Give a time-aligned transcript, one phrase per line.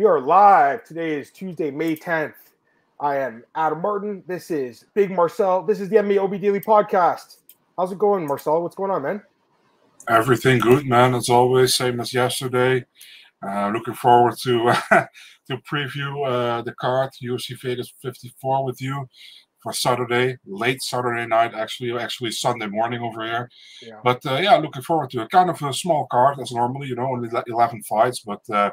[0.00, 0.82] We are live.
[0.84, 2.32] Today is Tuesday, May 10th.
[3.00, 4.24] I am Adam Martin.
[4.26, 5.62] This is Big Marcel.
[5.62, 7.36] This is the MMA OB Daily Podcast.
[7.76, 8.62] How's it going, Marcel?
[8.62, 9.22] What's going on, man?
[10.08, 11.14] Everything good, man.
[11.14, 12.86] As always, same as yesterday.
[13.46, 14.72] Uh, looking forward to
[15.50, 19.06] to preview uh, the card UFC Vegas 54 with you
[19.62, 23.50] for Saturday, late Saturday night, actually, actually Sunday morning over here.
[23.82, 24.00] Yeah.
[24.02, 25.30] But uh, yeah, looking forward to it.
[25.30, 28.20] Kind of a small card as normally, you know, only 11 fights.
[28.20, 28.70] But uh,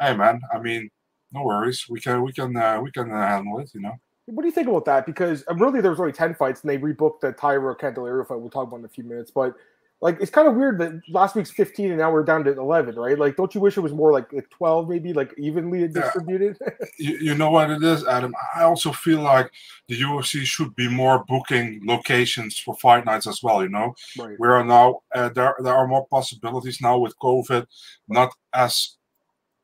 [0.00, 0.90] hey, man, I mean,
[1.32, 1.86] no worries.
[1.88, 3.94] We can we can uh, we can handle it, you know.
[4.26, 5.06] What do you think about that?
[5.06, 8.40] Because really, there was only 10 fights, and they rebooked the Taira Candelario fight.
[8.40, 9.54] We'll talk about in a few minutes, but
[10.00, 12.94] like it's kind of weird that last week's 15 and now we're down to 11
[12.94, 16.56] right like don't you wish it was more like, like 12 maybe like evenly distributed
[16.60, 16.86] yeah.
[16.98, 19.50] you, you, know what it is adam i also feel like
[19.88, 24.36] the ufc should be more booking locations for fight nights as well you know right.
[24.38, 27.66] we are now uh, there there are more possibilities now with covid
[28.08, 28.97] not as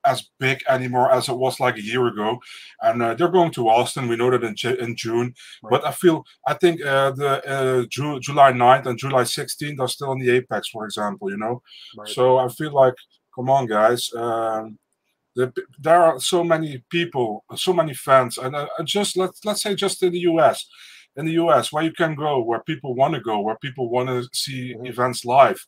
[0.05, 2.39] as big anymore as it was like a year ago.
[2.83, 4.09] And uh, they're going to Austin.
[4.09, 5.35] We know that in, in June.
[5.63, 5.71] Right.
[5.71, 9.89] But I feel, I think uh, the uh, Ju- July 9th and July 16th are
[9.89, 11.63] still in the Apex, for example, you know?
[11.97, 12.09] Right.
[12.09, 12.95] So I feel like,
[13.35, 14.13] come on, guys.
[14.15, 14.79] Um,
[15.37, 19.75] the, there are so many people, so many fans, and uh, just let's let's say
[19.75, 20.65] just in the U.S
[21.17, 24.09] in the US where you can go, where people want to go, where people want
[24.09, 24.87] to see mm-hmm.
[24.87, 25.65] events live.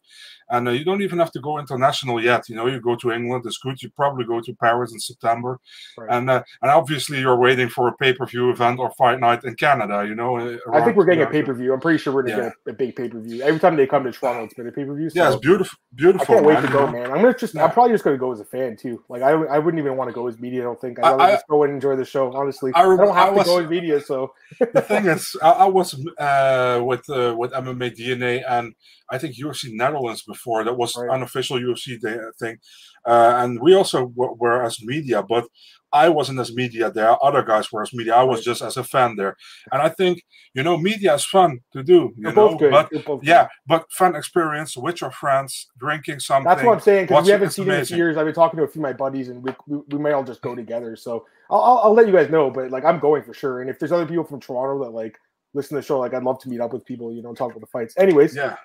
[0.51, 2.49] And uh, you don't even have to go international yet.
[2.49, 3.83] You know, you go to England, it's good.
[3.83, 5.59] You probably go to Paris in September.
[5.99, 6.09] Right.
[6.11, 9.45] And uh, and obviously you're waiting for a pay per view event or fight night
[9.45, 10.37] in Canada, you know.
[10.37, 11.73] Around, I think we're getting a pay per view.
[11.73, 12.51] I'm pretty sure we're going to yeah.
[12.67, 13.43] get a, big pay per view.
[13.43, 15.11] Every time they come to Toronto, it's been a pay per view.
[15.11, 15.79] So yeah, it's beautiful.
[15.95, 16.23] Beautiful.
[16.23, 16.55] I can't man.
[16.55, 17.07] wait to go, man.
[17.07, 17.65] I'm gonna just, yeah.
[17.65, 19.03] I'm probably just gonna go as a fan too.
[19.09, 20.63] Like I, I wouldn't even want to go as media.
[20.63, 20.99] I don't think.
[20.99, 22.33] I'd rather I, just go and enjoy the show.
[22.33, 24.01] Honestly, I, I don't have was, to go as media.
[24.01, 28.75] So the thing is, I, was uh, with uh, with MMA DNA and
[29.11, 31.11] I think UFC Netherlands before that was right.
[31.11, 31.99] unofficial UFC
[32.39, 32.59] thing,
[33.07, 35.47] uh, and we also were as media, but
[35.93, 37.17] I wasn't as media there.
[37.25, 38.15] Other guys were as media.
[38.15, 39.37] I was just as a fan there,
[39.73, 40.23] and I think
[40.55, 42.13] you know media is fun to do.
[42.17, 42.91] You know, but
[43.23, 43.49] yeah, good.
[43.67, 46.49] but fun experience with your friends, drinking something.
[46.49, 48.17] That's what I'm saying because we haven't seen it in years.
[48.17, 50.25] I've been talking to a few of my buddies, and we, we, we might all
[50.25, 50.97] just go together.
[50.97, 53.61] So I'll, I'll, I'll let you guys know, but like I'm going for sure.
[53.61, 55.17] And if there's other people from Toronto that like
[55.55, 57.13] listen to the show, like I'd love to meet up with people.
[57.13, 57.95] You know, talk about the fights.
[57.97, 58.57] Anyways, yeah.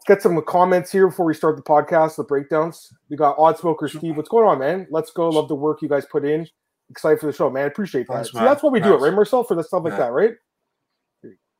[0.00, 2.92] Let's get some comments here before we start the podcast, the breakdowns.
[3.10, 4.16] We got Odd Smoker Steve.
[4.16, 4.86] What's going on, man?
[4.90, 5.28] Let's go.
[5.28, 6.46] Love the work you guys put in
[6.90, 7.66] excited for the show, man.
[7.66, 8.14] Appreciate that.
[8.14, 8.88] Thanks, See, that's what we nice.
[8.88, 9.98] do right, Marcel, for the stuff like yeah.
[10.00, 10.32] that, right?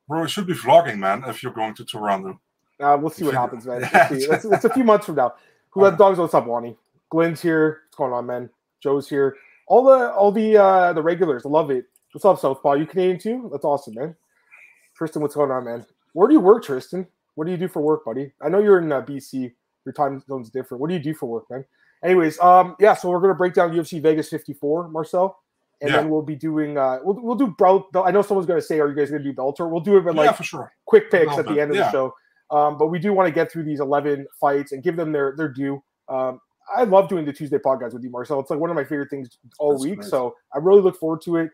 [0.09, 2.41] Bro, it should be vlogging, man, if you're going to Toronto.
[2.81, 3.83] Uh, we'll see what happens, man.
[4.11, 5.35] It's, it's, a few months from now.
[5.71, 6.19] Who let dogs?
[6.19, 6.77] What's up, Wani?
[7.11, 7.83] Glenn's here.
[7.87, 8.51] What's going on, man?
[8.83, 9.37] Joe's here.
[9.69, 11.47] All the all the uh the regulars.
[11.47, 11.85] I love it.
[12.13, 12.75] What's up, Southpaw?
[12.75, 13.49] You Canadian too?
[13.53, 14.17] That's awesome, man.
[14.97, 15.87] Tristan, what's going on, man?
[16.15, 17.07] Where do you work, Tristan?
[17.41, 18.33] What do you do for work, buddy?
[18.43, 19.51] I know you're in uh, BC.
[19.87, 20.79] Your time zone's different.
[20.79, 21.65] What do you do for work, man?
[22.05, 25.41] Anyways, um, yeah, so we're gonna break down UFC Vegas 54, Marcel,
[25.81, 25.97] and yeah.
[25.97, 27.89] then we'll be doing uh, we'll we'll do bro.
[27.95, 30.17] I know someone's gonna say, "Are you guys gonna do Bellator?" We'll do it, but
[30.17, 30.73] like yeah, for sure.
[30.85, 31.85] quick picks at the end of yeah.
[31.85, 32.15] the show.
[32.51, 35.35] Um, but we do want to get through these 11 fights and give them their
[35.35, 35.83] their due.
[36.11, 36.43] Um,
[36.77, 38.41] I love doing the Tuesday podcast with you, Marcel.
[38.41, 40.01] It's like one of my favorite things all That's week.
[40.01, 40.11] Nice.
[40.11, 41.51] So I really look forward to it.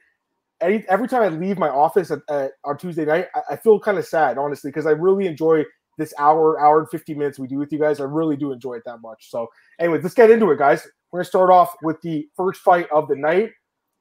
[0.60, 3.78] Any, every time I leave my office at, at, on Tuesday night, I, I feel
[3.78, 5.64] kind of sad, honestly, because I really enjoy
[5.96, 8.00] this hour, hour and 50 minutes we do with you guys.
[8.00, 9.30] I really do enjoy it that much.
[9.30, 9.48] So,
[9.78, 10.86] anyway, let's get into it, guys.
[11.10, 13.50] We're going to start off with the first fight of the night.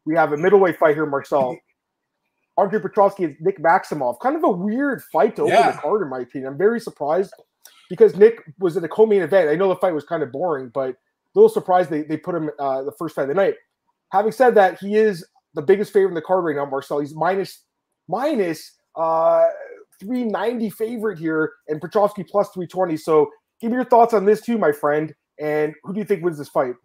[0.06, 1.58] We have a middleweight fight here, Marcel.
[2.58, 4.20] Andre Petroski and Nick Maximov.
[4.20, 5.72] Kind of a weird fight to open yeah.
[5.72, 6.54] the card, in my opinion.
[6.54, 7.34] I'm very surprised
[7.90, 9.50] because Nick was in a co-main event.
[9.50, 10.96] I know the fight was kind of boring, but a
[11.36, 13.56] little surprised they, they put him uh, the first fight of the night.
[14.12, 17.00] Having said that, he is the biggest favorite in the card right now, Marcel.
[17.00, 17.64] He's minus
[18.08, 19.48] minus uh
[20.00, 22.98] 390 favorite here, and Petroski plus 320.
[22.98, 23.30] So
[23.62, 25.14] give me your thoughts on this too, my friend.
[25.40, 26.76] And who do you think wins this fight?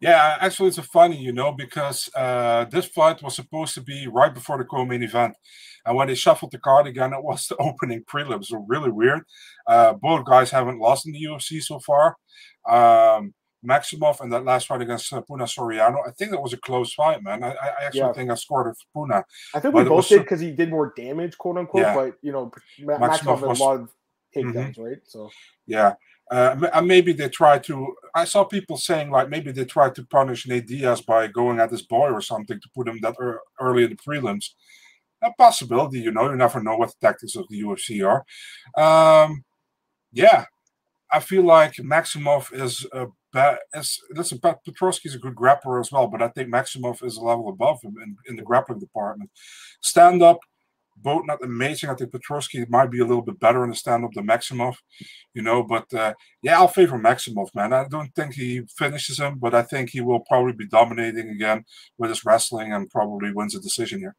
[0.00, 4.06] Yeah, actually, it's a funny, you know, because uh, this fight was supposed to be
[4.06, 5.34] right before the co-main event,
[5.84, 8.46] and when they shuffled the card again, it was the opening prelims.
[8.46, 9.22] So really weird.
[9.66, 12.16] Uh, both guys haven't lost in the UFC so far.
[12.68, 13.34] Um,
[13.66, 16.92] Maximov and that last fight against uh, Puna Soriano, I think that was a close
[16.94, 17.42] fight, man.
[17.42, 18.12] I, I actually yeah.
[18.12, 19.24] think I scored it for Puna.
[19.54, 21.82] I think we both did because he did more damage, quote unquote.
[21.82, 21.94] Yeah.
[21.94, 23.90] But you know, Maximov, Maximov was, a lot of
[24.34, 24.82] takedowns, mm-hmm.
[24.82, 24.98] right?
[25.04, 25.30] So
[25.66, 25.94] yeah,
[26.30, 27.94] uh, and maybe they try to.
[28.14, 31.70] I saw people saying like maybe they tried to punish Nate Diaz by going at
[31.70, 33.16] his boy or something to put him that
[33.60, 34.50] early in the prelims.
[35.22, 36.30] A possibility, you know.
[36.30, 38.24] You never know what the tactics of the UFC are.
[38.80, 39.44] Um,
[40.12, 40.44] yeah,
[41.10, 43.06] I feel like Maximov is a
[43.74, 47.22] Is, listen, Petroski is a good grappler as well, but I think Maximov is a
[47.22, 49.30] level above him in, in the grappling department.
[49.82, 50.38] Stand up,
[50.96, 51.90] both not amazing.
[51.90, 54.76] I think Petroski might be a little bit better in the stand-up than Maximov,
[55.34, 55.62] you know.
[55.62, 57.72] But uh, yeah, I'll favor Maximov, man.
[57.72, 61.64] I don't think he finishes him, but I think he will probably be dominating again
[61.98, 64.16] with his wrestling and probably wins a decision here.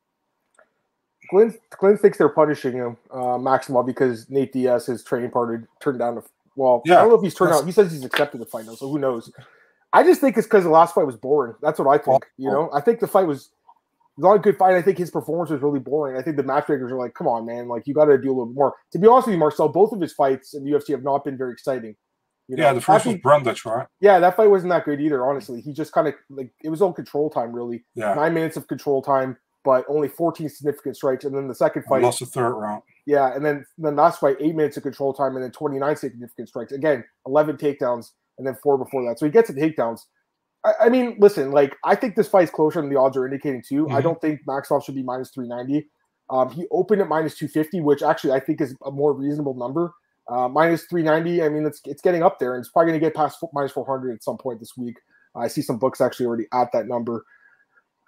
[1.31, 5.99] Glenn, Glenn thinks they're punishing him, uh, Maximov, because Nate Diaz, his training partner, turned
[5.99, 6.23] down.
[6.59, 7.65] Well, yeah, I don't know if he's turned out.
[7.65, 9.31] He says he's accepted the fight now, so who knows?
[9.93, 11.55] I just think it's because the last fight was boring.
[11.61, 12.25] That's what I think.
[12.37, 13.51] You know, I think the fight was
[14.17, 14.75] not a good fight.
[14.75, 16.17] I think his performance was really boring.
[16.17, 18.35] I think the matchmakers are like, come on, man, like you got to do a
[18.35, 18.75] little more.
[18.91, 21.23] To be honest with you, Marcel, both of his fights in the UFC have not
[21.23, 21.95] been very exciting.
[22.49, 22.63] You know?
[22.63, 23.87] Yeah, the first was Brundage, right?
[24.01, 25.25] Yeah, that fight wasn't that good either.
[25.25, 27.85] Honestly, he just kind of like it was all control time, really.
[27.95, 31.23] Yeah, nine minutes of control time, but only 14 significant strikes.
[31.23, 32.83] And then the second fight, lost the third round.
[33.09, 36.47] Yeah, and then the last fight, eight minutes of control time, and then 29 significant
[36.47, 36.71] strikes.
[36.71, 39.17] Again, 11 takedowns, and then four before that.
[39.17, 40.01] So he gets the takedowns.
[40.63, 43.63] I, I, mean, listen, like I think this fight's closer than the odds are indicating
[43.67, 43.85] too.
[43.85, 43.95] Mm-hmm.
[43.95, 45.89] I don't think Maxwell should be minus 390.
[46.29, 49.91] Um, he opened at minus 250, which actually I think is a more reasonable number.
[50.27, 53.05] Uh, minus 390, I mean, it's it's getting up there, and it's probably going to
[53.07, 54.97] get past minus 400 at some point this week.
[55.35, 57.25] I see some books actually already at that number.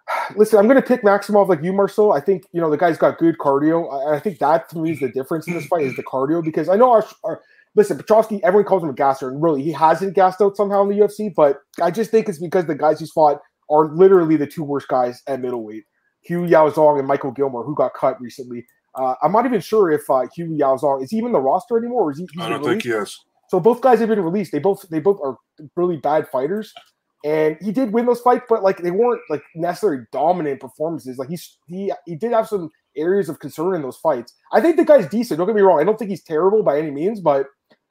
[0.35, 2.13] Listen, I'm going to pick Maximov like you, Marcel.
[2.13, 3.91] I think you know the guy's got good cardio.
[3.91, 6.43] I, I think that to me is the difference in this fight is the cardio
[6.43, 7.41] because I know our, our
[7.75, 8.43] listen, Petrovsky.
[8.43, 11.33] everyone calls him a gasser, and really he hasn't gassed out somehow in the UFC,
[11.33, 13.39] but I just think it's because the guys he's fought
[13.69, 15.83] are literally the two worst guys at middleweight.
[16.27, 18.65] Hu Yaozong and Micheal Gillmore, who got cut recently.
[18.95, 22.03] Uh, I'm not even sure if uh, Hu Yaozong is he even the roster anymore,
[22.03, 22.27] or is he?
[22.39, 23.17] I don't think he is.
[23.49, 24.51] So both guys have been released.
[24.51, 25.37] They both they both are
[25.75, 26.73] really bad fighters,
[27.23, 31.17] and he did win those fights, but like they weren't like necessarily dominant performances.
[31.17, 34.33] Like he's he he did have some areas of concern in those fights.
[34.51, 35.37] I think the guy's decent.
[35.37, 35.79] Don't get me wrong.
[35.79, 37.47] I don't think he's terrible by any means, but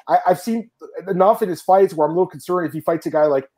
[0.09, 0.71] I, have seen
[1.09, 3.49] enough in his fights where I'm a little concerned if he fights a guy like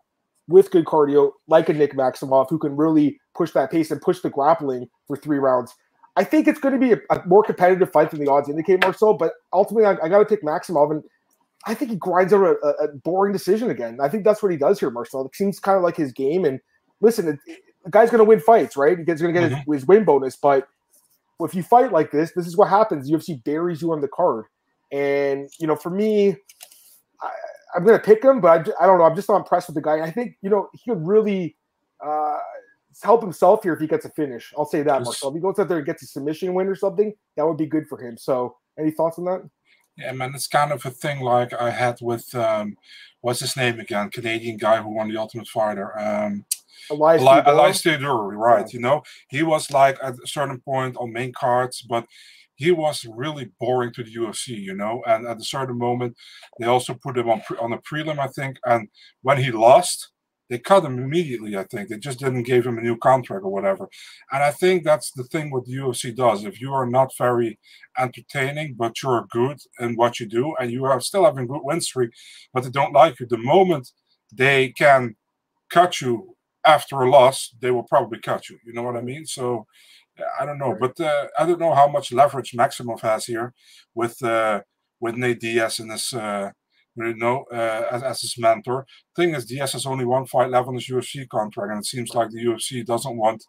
[0.49, 4.21] with good cardio, like a Nick Maximov, who can really push that pace and push
[4.21, 5.75] the grappling for three rounds.
[6.17, 8.83] I think it's going to be a, a more competitive fight than the odds indicate,
[8.83, 9.15] Marcel.
[9.15, 11.03] But ultimately, I, I got to pick Maximov, and
[11.67, 13.99] I think he grinds out a, a, boring decision again.
[14.03, 15.25] I think that's what he does here, Marcel.
[15.27, 16.45] It seems kind of like his game.
[16.45, 16.61] And
[17.01, 18.99] listen, it, it, the guy's going to win fights, right?
[18.99, 19.71] He's going to get mm-hmm.
[19.71, 20.69] his, his win bonus, but
[21.41, 23.11] if you fight like this, this is what happens.
[23.11, 24.47] UFC buries you on the card.
[24.91, 26.37] And you know, for me,
[27.21, 27.31] I,
[27.77, 29.05] am going to pick him, but I, I, don't know.
[29.05, 30.01] I'm just not impressed with the guy.
[30.01, 31.57] I think you know he could really
[32.05, 32.39] uh,
[33.03, 34.53] help himself here if he gets a finish.
[34.57, 35.31] I'll say that, Marcel.
[35.31, 37.67] If he goes out there and gets a submission win or something, that would be
[37.67, 38.19] good for him.
[38.19, 39.49] So, any thoughts on that?
[39.97, 42.77] Yeah, man, it's kind of a thing like I had with um,
[43.21, 44.11] what's his name again?
[44.11, 45.99] Canadian guy who won the Ultimate Fighter.
[45.99, 46.45] Um,
[46.91, 47.83] Elias, Eli- Elias
[48.37, 48.67] right?
[48.67, 48.73] Yeah.
[48.73, 52.07] You know, he was like at a certain point on main cards, but
[52.57, 55.03] he was really boring to the UFC, you know.
[55.07, 56.17] And at a certain moment,
[56.59, 58.59] they also put him on pre- on a prelim, I think.
[58.65, 58.89] And
[59.23, 60.12] when he lost,
[60.53, 61.57] they cut him immediately.
[61.57, 63.89] I think they just didn't give him a new contract or whatever.
[64.31, 66.45] And I think that's the thing what the UFC does.
[66.45, 67.59] If you are not very
[67.99, 71.81] entertaining, but you're good in what you do, and you are still having good win
[71.81, 72.11] streak,
[72.53, 73.93] but they don't like you, the moment
[74.31, 75.17] they can
[75.71, 78.59] cut you after a loss, they will probably cut you.
[78.67, 79.25] You know what I mean?
[79.25, 79.67] So
[80.39, 83.55] I don't know, but uh, I don't know how much leverage Maximov has here
[83.95, 84.61] with uh,
[85.01, 86.13] with Nate Diaz in this.
[86.13, 86.51] Uh,
[86.97, 88.87] you know, uh, as, as his mentor.
[89.17, 92.15] Thing is, Diaz has only one fight left on his UFC contract, and it seems
[92.15, 93.45] like the UFC doesn't want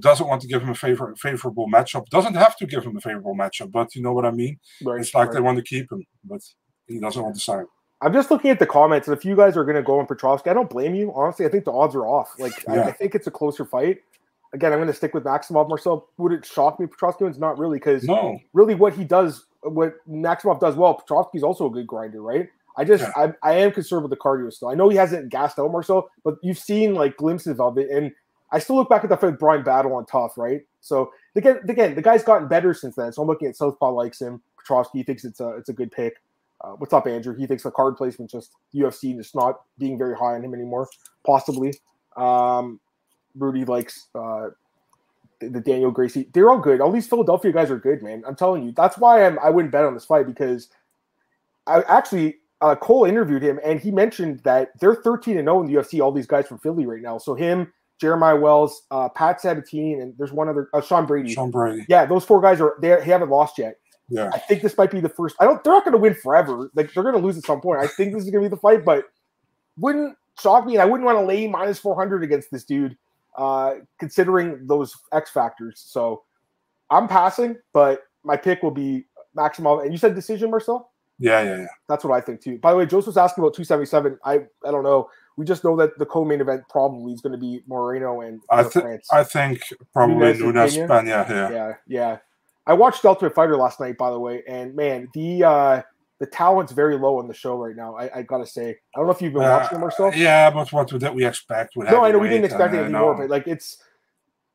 [0.00, 2.06] doesn't want to give him a favor, favorable matchup.
[2.06, 4.58] Doesn't have to give him a favorable matchup, but you know what I mean.
[4.82, 5.34] Right, it's like right.
[5.34, 6.40] they want to keep him, but
[6.86, 7.66] he doesn't want to sign.
[8.02, 10.06] I'm just looking at the comments, and if you guys are going to go on
[10.06, 11.12] Petroski, I don't blame you.
[11.14, 12.34] Honestly, I think the odds are off.
[12.38, 12.74] Like, yeah.
[12.74, 14.00] I, I, think it's a closer fight
[14.52, 16.08] again, I'm going to stick with Maximov Marcel.
[16.18, 17.38] Would it shock me Petroski wins?
[17.38, 18.38] Not really, because no.
[18.52, 22.48] really what he does, what Maximov does well, Petroski's also a good grinder, right?
[22.76, 23.32] I just yeah.
[23.42, 24.68] I, I am concerned with the cardio still.
[24.68, 28.12] I know he hasn't gassed out Marcel, but you've seen like glimpses of it, and
[28.52, 30.62] I still look back at the fight with Bryan Battle on TUF, right?
[30.80, 33.12] So again, again, the guy's gotten better since then.
[33.12, 34.42] So I'm looking at Southpaw likes him.
[34.60, 36.14] Petroski thinks it's a it's a good pick.
[36.60, 37.34] Uh, what's up, Andrew?
[37.36, 40.88] He thinks the card placement just UFC just not being very high on him anymore,
[41.24, 41.74] possibly.
[42.16, 42.80] Um,
[43.34, 44.48] Rudy likes uh,
[45.40, 46.28] the, Daniel Gracie.
[46.32, 46.80] They're all good.
[46.80, 48.22] All these Philadelphia guys are good, man.
[48.26, 48.72] I'm telling you.
[48.72, 50.68] That's why I'm, I wouldn't bet on this fight because
[51.66, 55.66] I actually uh, Cole interviewed him and he mentioned that they're 13 and 0 in
[55.66, 56.00] the UFC.
[56.00, 57.18] All these guys from Philly right now.
[57.18, 61.32] So him, Jeremiah Wells, uh, Pat Sabatini, and there's one other uh, Sean Brady.
[61.32, 61.84] Sean Brady.
[61.88, 63.76] Yeah, those four guys are they haven't lost yet.
[64.08, 64.30] Yeah.
[64.32, 65.34] I think this might be the first.
[65.40, 65.62] I don't.
[65.64, 66.70] They're not going to win forever.
[66.74, 67.80] Like they're going to lose at some point.
[67.80, 69.04] I think this is going to be the fight, but
[69.78, 70.74] wouldn't shock me.
[70.74, 72.96] And I wouldn't want to lay minus 400 against this dude
[73.36, 75.82] uh, considering those X factors.
[75.86, 76.22] So
[76.90, 79.82] I'm passing, but my pick will be Maximov.
[79.82, 80.90] And you said decision, Marcel?
[81.18, 81.66] Yeah, yeah, yeah.
[81.88, 82.58] That's what I think too.
[82.58, 84.18] By the way, Joseph was asking about 277.
[84.24, 84.34] I
[84.66, 85.08] I don't know.
[85.36, 88.62] We just know that the co-main event probably is going to be Moreno and I,
[88.62, 89.60] th- I think
[89.92, 91.02] probably Nunes, Nunes Pena.
[91.04, 92.18] Yeah, yeah, yeah.
[92.66, 95.82] I watched Ultimate Fighter last night, by the way, and man, the uh,
[96.18, 97.96] the talent's very low on the show right now.
[97.96, 100.12] I, I gotta say, I don't know if you've been uh, watching them or so.
[100.12, 101.76] Yeah, but what that we expect?
[101.76, 103.78] No, I know we didn't expect it anymore, but like it's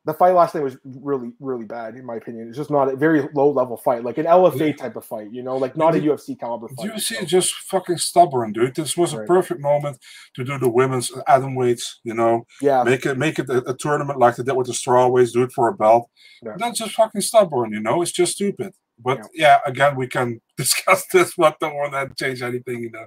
[0.04, 2.48] the fight last night was really, really bad in my opinion.
[2.48, 5.42] It's just not a very low level fight, like an LFA type of fight, you
[5.42, 6.90] know, like not a UFC caliber fight.
[6.90, 7.24] UFC so.
[7.24, 8.74] just fucking stubborn, dude.
[8.74, 9.22] This was right.
[9.22, 9.98] a perfect moment
[10.34, 12.46] to do the women's atom weights, you know.
[12.60, 12.82] Yeah.
[12.82, 15.52] Make it make it a, a tournament like they did with the strawweights, do it
[15.52, 16.10] for a belt.
[16.42, 16.54] Yeah.
[16.58, 18.02] That's just fucking stubborn, you know.
[18.02, 18.74] It's just stupid.
[18.98, 22.90] But yeah, yeah again, we can discuss this, but don't want to change anything, you
[22.90, 23.06] know.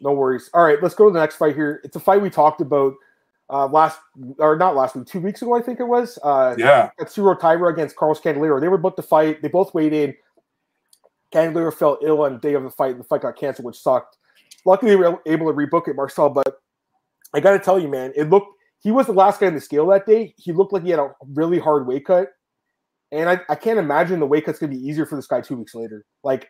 [0.00, 0.50] no worries.
[0.54, 1.80] All right, let's go to the next fight here.
[1.84, 2.94] It's a fight we talked about
[3.50, 4.00] uh, last
[4.38, 6.18] or not last week, two weeks ago, I think it was.
[6.22, 8.60] Uh, yeah, Tatsuro Taira against Carlos Candelario.
[8.60, 9.42] They were about to fight.
[9.42, 10.14] They both weighed in.
[11.32, 13.78] Candelario fell ill on the day of the fight, and the fight got canceled, which
[13.78, 14.16] sucked.
[14.64, 16.30] Luckily, they were able to rebook it, Marcel.
[16.30, 16.58] But
[17.34, 18.48] I got to tell you, man, it looked.
[18.80, 20.34] He was the last guy on the scale that day.
[20.36, 22.28] He looked like he had a really hard weight cut,
[23.14, 25.56] and I, I can't imagine the weight cut's gonna be easier for this guy two
[25.56, 26.04] weeks later.
[26.22, 26.48] Like,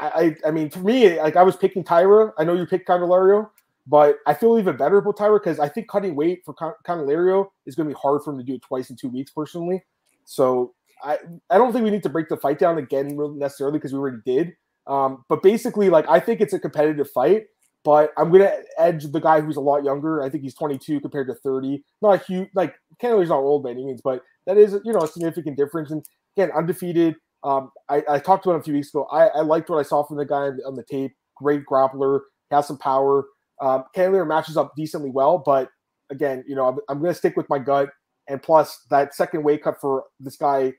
[0.00, 2.32] I, I mean, for me, like I was picking Taira.
[2.38, 3.50] I know you picked Candelario.
[3.86, 6.54] But I feel even better about Taira because I think cutting weight for
[6.84, 9.84] Candelario is to be hard for him to do it twice in two weeks, personally.
[10.24, 11.18] So I,
[11.50, 14.18] I don't think we need to break the fight down again necessarily because we already
[14.26, 14.56] did.
[14.88, 17.46] Um, but basically, like I think it's a competitive fight,
[17.86, 20.20] but I'm gonna edge the guy who's a lot younger.
[20.20, 21.84] I think he's 22 compared to 30.
[22.02, 25.02] Not a huge like Candelario's not old by any means, but that is you know
[25.02, 25.92] a significant difference.
[25.92, 26.04] And
[26.36, 27.14] again, undefeated.
[27.44, 29.06] Um, I, I talked to him a few weeks ago.
[29.12, 31.12] I, I liked what I saw from the guy on the, on the tape.
[31.36, 33.24] Great grappler, has some power.
[33.62, 35.68] Um, Candelario matches up decently well, but
[36.10, 37.90] again, you know, I'm, I'm going to stick with my gut.
[38.28, 40.72] And plus, that second weight cut for this guy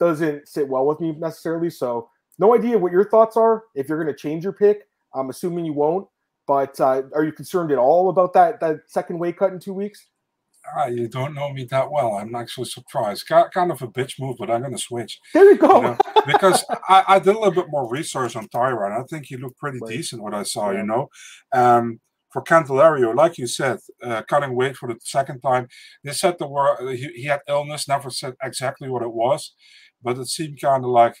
[0.00, 1.68] doesn't sit well with me necessarily.
[1.68, 3.64] So, no idea what your thoughts are.
[3.74, 6.08] If you're going to change your pick, I'm assuming you won't.
[6.46, 9.72] But uh, are you concerned at all about that that second weight cut in two
[9.72, 10.08] weeks?
[10.76, 12.14] Ah, you don't know me that well.
[12.14, 13.26] I'm actually surprised.
[13.26, 15.18] Kind of a bitch move, but I'm going to switch.
[15.34, 15.76] There you go.
[15.76, 15.98] You know?
[16.26, 18.98] because I, I, did a little bit more research on Tyron.
[18.98, 19.90] I think he looked pretty right.
[19.90, 20.22] decent.
[20.22, 20.78] What I saw, yeah.
[20.78, 21.08] you know,
[21.52, 22.00] um,
[22.32, 25.68] for Candelario, like you said, uh, cutting weight for the second time.
[26.02, 29.54] They said the word he, he, had illness, never said exactly what it was,
[30.02, 31.16] but it seemed kind of like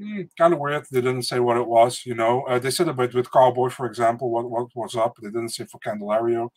[0.00, 0.86] mm, kind of weird.
[0.90, 2.42] They didn't say what it was, you know.
[2.42, 5.16] Uh, they said a bit with Cowboy, for example, what what was up.
[5.20, 6.50] They didn't say for Candelario.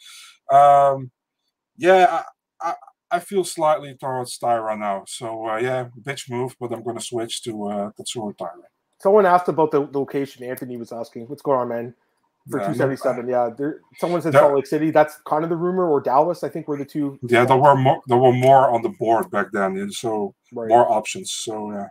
[0.52, 1.12] Um,
[1.78, 2.24] yeah,
[2.62, 2.74] I, I,
[3.12, 5.04] I, feel slightly towards Taira now.
[5.08, 8.54] So uh, yeah, bitch move, but I'm going to switch to uh, Tatsuro Taira.
[9.00, 10.44] Someone asked about the location.
[10.44, 11.96] Anthony was asking, "What's going on, man?"
[12.50, 13.28] for yeah, 277.
[13.30, 14.92] Yeah, there, someone said Salt Lake City.
[14.92, 16.44] That's kind of the rumor, or Dallas.
[16.44, 17.20] I think were the two.
[17.28, 18.02] Yeah, there were more.
[18.08, 20.70] There were more on the board back then, and so right.
[20.70, 21.32] more options.
[21.32, 21.88] So yeah,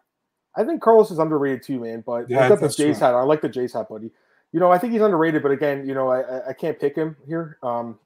[0.59, 2.03] I think Carlos is underrated too, man.
[2.05, 3.15] But yeah, I got the Jays hat.
[3.15, 4.11] I like the Jays hat, buddy.
[4.53, 7.17] You know, I think he's underrated, but again, you know, I I can't pick him
[7.27, 7.59] here.
[7.63, 7.99] Um,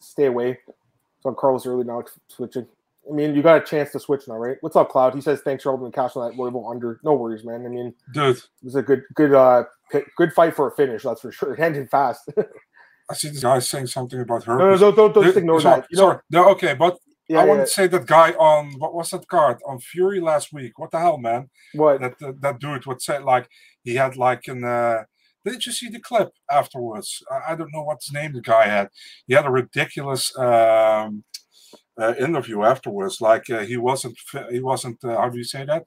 [0.00, 0.58] stay away.
[1.22, 2.66] So Carlos early now switching.
[3.08, 4.56] I mean, you got a chance to switch now, right?
[4.60, 5.14] What's up, Cloud?
[5.14, 7.00] He says thanks for opening cash on that Royal under.
[7.02, 7.64] No worries, man.
[7.64, 9.64] I mean, dude, it was a good, good, uh,
[10.16, 11.02] good fight for a finish.
[11.02, 11.54] That's for sure.
[11.58, 12.30] It ended fast.
[13.10, 14.58] I see this guy saying something about her.
[14.58, 15.88] No, no, don't, don't, don't just ignore sorry, that.
[15.90, 16.98] You sorry, no, okay, but
[17.28, 17.48] yeah, I yeah.
[17.48, 20.78] want to say that guy on what was that card on Fury last week?
[20.78, 21.50] What the hell, man?
[21.74, 23.48] What that that, that dude would say like
[23.84, 24.64] he had like an.
[24.64, 25.04] Uh,
[25.44, 27.22] did you see the clip afterwards?
[27.30, 28.88] I, I don't know what's name the guy had.
[29.26, 30.36] He had a ridiculous.
[30.38, 31.24] Um,
[32.00, 33.20] uh, interview afterwards.
[33.20, 34.16] Like uh, he wasn't
[34.50, 35.84] he wasn't uh, how do you say that?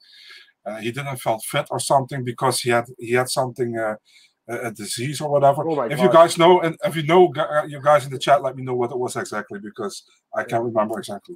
[0.65, 3.95] Uh, he didn't felt fit or something because he had he had something uh,
[4.47, 5.67] a disease or whatever.
[5.67, 6.03] Oh if God.
[6.03, 8.63] you guys know and if you know uh, you guys in the chat, let me
[8.63, 10.03] know what it was exactly because
[10.35, 11.35] I can't remember exactly.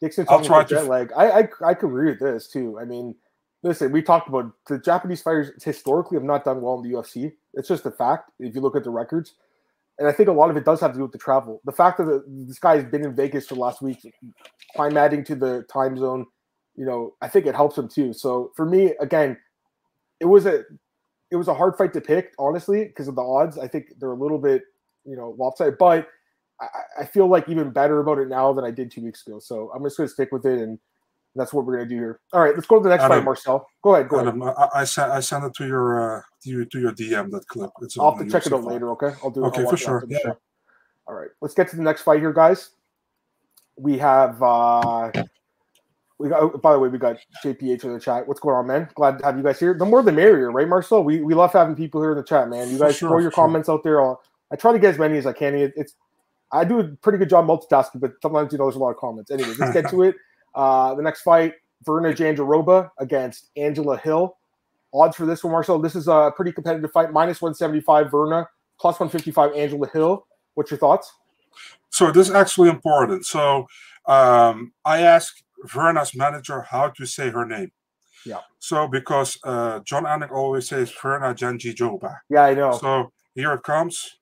[0.00, 0.82] Dixon I'll try to.
[0.82, 1.12] Leg.
[1.16, 2.78] I, I I could agree with this too.
[2.80, 3.14] I mean,
[3.62, 7.32] listen, we talked about the Japanese fighters historically have not done well in the UFC.
[7.54, 8.30] It's just a fact.
[8.38, 9.34] If you look at the records,
[9.98, 11.60] and I think a lot of it does have to do with the travel.
[11.64, 13.98] The fact that the, this guy has been in Vegas for the last week,
[14.74, 16.26] climating to the time zone,
[16.74, 18.12] you know, I think it helps him too.
[18.12, 19.36] So for me, again,
[20.18, 20.64] it was a
[21.32, 23.58] it was a hard fight to pick, honestly, because of the odds.
[23.58, 24.62] I think they're a little bit,
[25.04, 26.06] you know, lopsided, but
[26.60, 26.66] I,
[27.00, 29.38] I feel like even better about it now than I did two weeks ago.
[29.40, 30.78] So I'm just going to stick with it and
[31.34, 32.20] that's what we're gonna do here.
[32.32, 33.66] All right, let's go to the next Adam, fight, Marcel.
[33.82, 34.08] Go ahead.
[34.08, 34.54] Go Adam, ahead.
[34.58, 37.46] I, I sent I sent it to your uh, to your to your DM that
[37.46, 37.70] clip.
[37.80, 38.90] It's I'll have to check it out later.
[38.90, 39.48] Okay, I'll do it.
[39.48, 40.04] Okay, for sure.
[40.08, 40.18] Yeah.
[40.22, 40.38] Show.
[41.06, 42.70] All right, let's get to the next fight here, guys.
[43.76, 45.10] We have uh
[46.22, 46.42] we got.
[46.42, 48.26] Oh, by the way, we got JPH in the chat.
[48.26, 48.88] What's going on, man?
[48.94, 49.74] Glad to have you guys here.
[49.74, 51.02] The more the merrier, right, Marcel?
[51.02, 52.70] We we love having people here in the chat, man.
[52.70, 53.44] You guys sure, throw your sure.
[53.44, 54.00] comments out there.
[54.00, 55.54] I'll, I try to get as many as I can.
[55.54, 55.94] It, it's
[56.52, 58.98] I do a pretty good job multitasking, but sometimes you know there's a lot of
[58.98, 59.30] comments.
[59.30, 60.16] Anyway, let's get to it.
[60.54, 61.54] Uh, the next fight
[61.86, 64.36] Virna Jandiroba against Angela Hill.
[64.94, 65.78] Odds for this one, Marcel.
[65.78, 67.10] This is a pretty competitive fight.
[67.12, 68.46] Minus 175 Virna,
[68.78, 70.26] plus 155 Angela Hill.
[70.54, 71.10] What's your thoughts?
[71.88, 73.24] So this is actually important.
[73.24, 73.66] So
[74.06, 77.70] um, I asked Virna's manager how to say her name.
[78.24, 78.40] Yeah.
[78.58, 82.18] So because uh, Jon Anik always says Verna Janji Joba.
[82.30, 82.72] Yeah, I know.
[82.72, 84.18] So here it comes.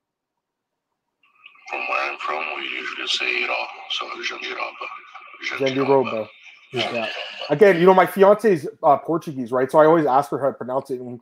[1.69, 3.55] From where I'm from, we usually say Ira.
[3.91, 4.07] So
[5.59, 6.29] Janji Roba.
[6.73, 6.93] Yeah.
[6.93, 7.09] yeah.
[7.49, 9.71] Again, you know, my fiance is uh, Portuguese, right?
[9.71, 11.01] So I always ask her how to pronounce it.
[11.01, 11.21] And,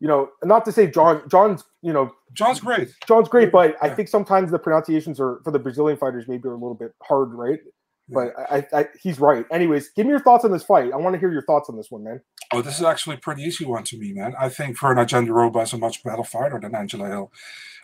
[0.00, 2.88] you know, not to say John, John's, you know, John's great.
[3.06, 3.76] John's great, but yeah.
[3.82, 6.94] I think sometimes the pronunciations are for the Brazilian fighters maybe are a little bit
[7.02, 7.60] hard, right?
[8.08, 9.46] But I, I, he's right.
[9.50, 10.92] Anyways, give me your thoughts on this fight.
[10.92, 12.20] I want to hear your thoughts on this one, man.
[12.52, 14.34] Oh, this is actually a pretty easy one to me, man.
[14.38, 17.32] I think Virna Jandiroba is a much better fighter than Angela Hill.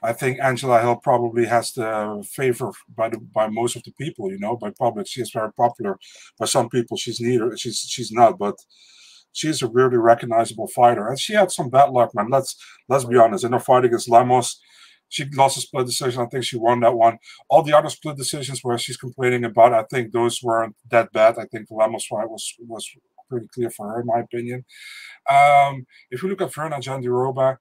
[0.03, 4.31] I think Angela Hill probably has the favor by the by most of the people,
[4.31, 5.07] you know, by public.
[5.09, 5.99] She is very popular.
[6.39, 7.57] By some people, she's neither.
[7.57, 8.57] She's she's not, but
[9.33, 11.09] she's a really recognizable fighter.
[11.09, 12.29] And she had some bad luck, man.
[12.31, 12.57] Let's
[12.89, 13.45] let's be honest.
[13.45, 14.61] In her fight against Lemos,
[15.11, 16.23] she lost a split decision.
[16.23, 17.19] I think she won that one.
[17.51, 21.37] All the other split decisions where she's complaining about, I think those weren't that bad.
[21.39, 22.89] I think the Lemos fight was was
[23.29, 24.65] pretty clear for her, in my opinion.
[25.29, 27.57] Um, if you look at Virna Jandiroba,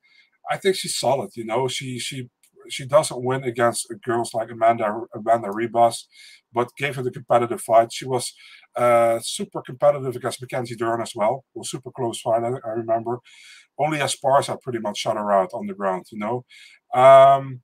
[0.50, 1.32] I think she's solid.
[1.36, 2.30] You know, she she
[2.70, 6.06] she doesn't win against girls like Amanda Amanda Ribas,
[6.54, 7.92] but gave her the competitive fight.
[7.92, 8.34] She was
[8.76, 11.46] uh, super competitive against Mackenzie Dern as well.
[11.56, 12.44] Was super close fight.
[12.44, 13.20] I, I remember.
[13.80, 16.06] Only Esparza pretty much shut her out on the ground.
[16.12, 16.46] You know,
[16.94, 17.62] um,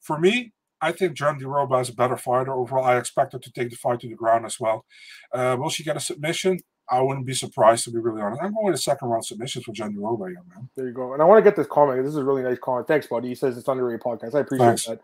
[0.00, 2.84] for me, I think Jandiroba is a better fighter overall.
[2.84, 4.84] I expect her to take the fight to the ground as well.
[5.32, 6.60] Uh, will she get a submission?
[6.88, 8.40] I wouldn't be surprised to be really honest.
[8.42, 10.68] I'm going to second round submissions for Jandiroba here, man.
[10.76, 11.14] There you go.
[11.14, 12.02] And I want to get this comment.
[12.04, 12.86] This is a really nice comment.
[12.86, 13.28] Thanks, buddy.
[13.28, 14.34] He says it's underrated podcast.
[14.36, 14.86] I appreciate Thanks.
[14.86, 15.00] that.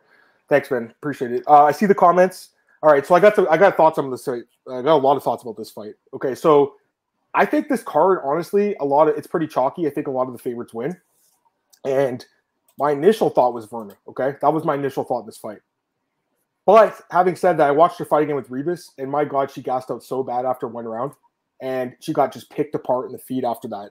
[0.48, 0.92] Thanks, man.
[0.96, 1.42] Appreciate it.
[1.48, 2.50] Uh, I see the comments.
[2.82, 4.42] All right, so I got some, I got thoughts on this fight.
[4.68, 5.94] I got a lot of thoughts about this fight.
[6.14, 6.74] Okay, so
[7.34, 9.86] I think this card, honestly, a lot of it's pretty chalky.
[9.86, 10.96] I think a lot of the favorites win,
[11.84, 12.24] and
[12.78, 13.96] my initial thought was Virna.
[14.08, 15.58] Okay, that was my initial thought in this fight.
[16.66, 19.62] But having said that, I watched her fight again with Ribas, and my God, she
[19.62, 21.12] gassed out so bad after one round,
[21.60, 23.90] and she got just picked apart in the feet after that,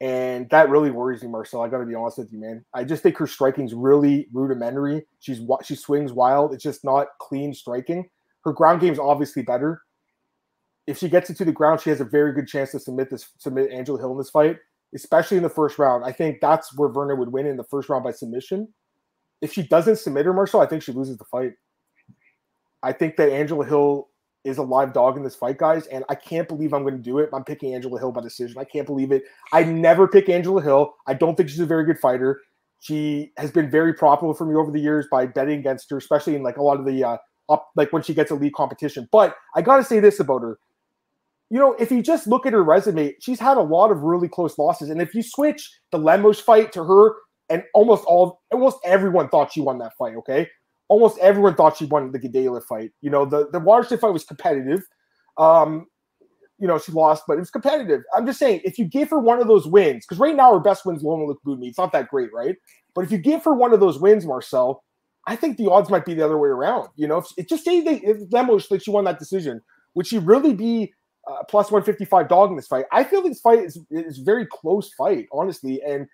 [0.00, 1.62] and that really worries me, Marcel.
[1.62, 2.64] I got to be honest with you, man.
[2.74, 5.06] I just think her striking's really rudimentary.
[5.20, 6.52] She's she swings wild.
[6.52, 8.08] It's just not clean striking.
[8.44, 9.80] Her ground game's obviously better.
[10.86, 13.10] If she gets it to the ground, she has a very good chance to submit
[13.10, 14.58] this submit Angela Hill in this fight
[14.94, 16.04] especially in the first round.
[16.04, 18.68] I think that's where Virna would win in the first round by submission.
[19.42, 21.52] If she doesn't submit her, Marshall, I think she loses the fight.
[22.82, 24.08] I think that Angela Hill
[24.44, 27.02] is a live dog in this fight, guys, and I can't believe I'm going to
[27.02, 27.30] do it.
[27.32, 28.58] I'm picking Angela Hill by decision.
[28.58, 29.24] I can't believe it.
[29.52, 30.94] I never pick Angela Hill.
[31.06, 32.40] I don't think she's a very good fighter.
[32.80, 36.36] She has been very profitable for me over the years by betting against her, especially
[36.36, 37.16] in like a lot of the uh,
[37.48, 39.08] up like when she gets elite competition.
[39.10, 40.58] But I got to say this about her:
[41.50, 44.28] you know, if you just look at her resume, she's had a lot of really
[44.28, 44.90] close losses.
[44.90, 47.14] And if you switch the Lemos fight to her,
[47.50, 50.16] and almost all, almost everyone thought she won that fight.
[50.16, 50.48] Okay,
[50.88, 52.90] almost everyone thought she won the Gadelha fight.
[53.02, 54.82] You know, the the Waterson fight was competitive.
[55.36, 55.86] Um,
[56.58, 58.02] you know, she lost, but it was competitive.
[58.16, 60.60] I'm just saying, if you give her one of those wins, because right now her
[60.60, 62.54] best wins Loma Lookboonmee, it's not that great, right?
[62.94, 64.84] But if you give her one of those wins, Marcel,
[65.26, 66.88] I think the odds might be the other way around.
[66.96, 69.60] You know, if, it just say they, if Lemos that she won that decision,
[69.94, 70.92] would she really be
[71.30, 72.84] uh, plus 155 dog in this fight.
[72.92, 75.82] I feel this fight is, is very close fight, honestly.
[75.82, 76.06] And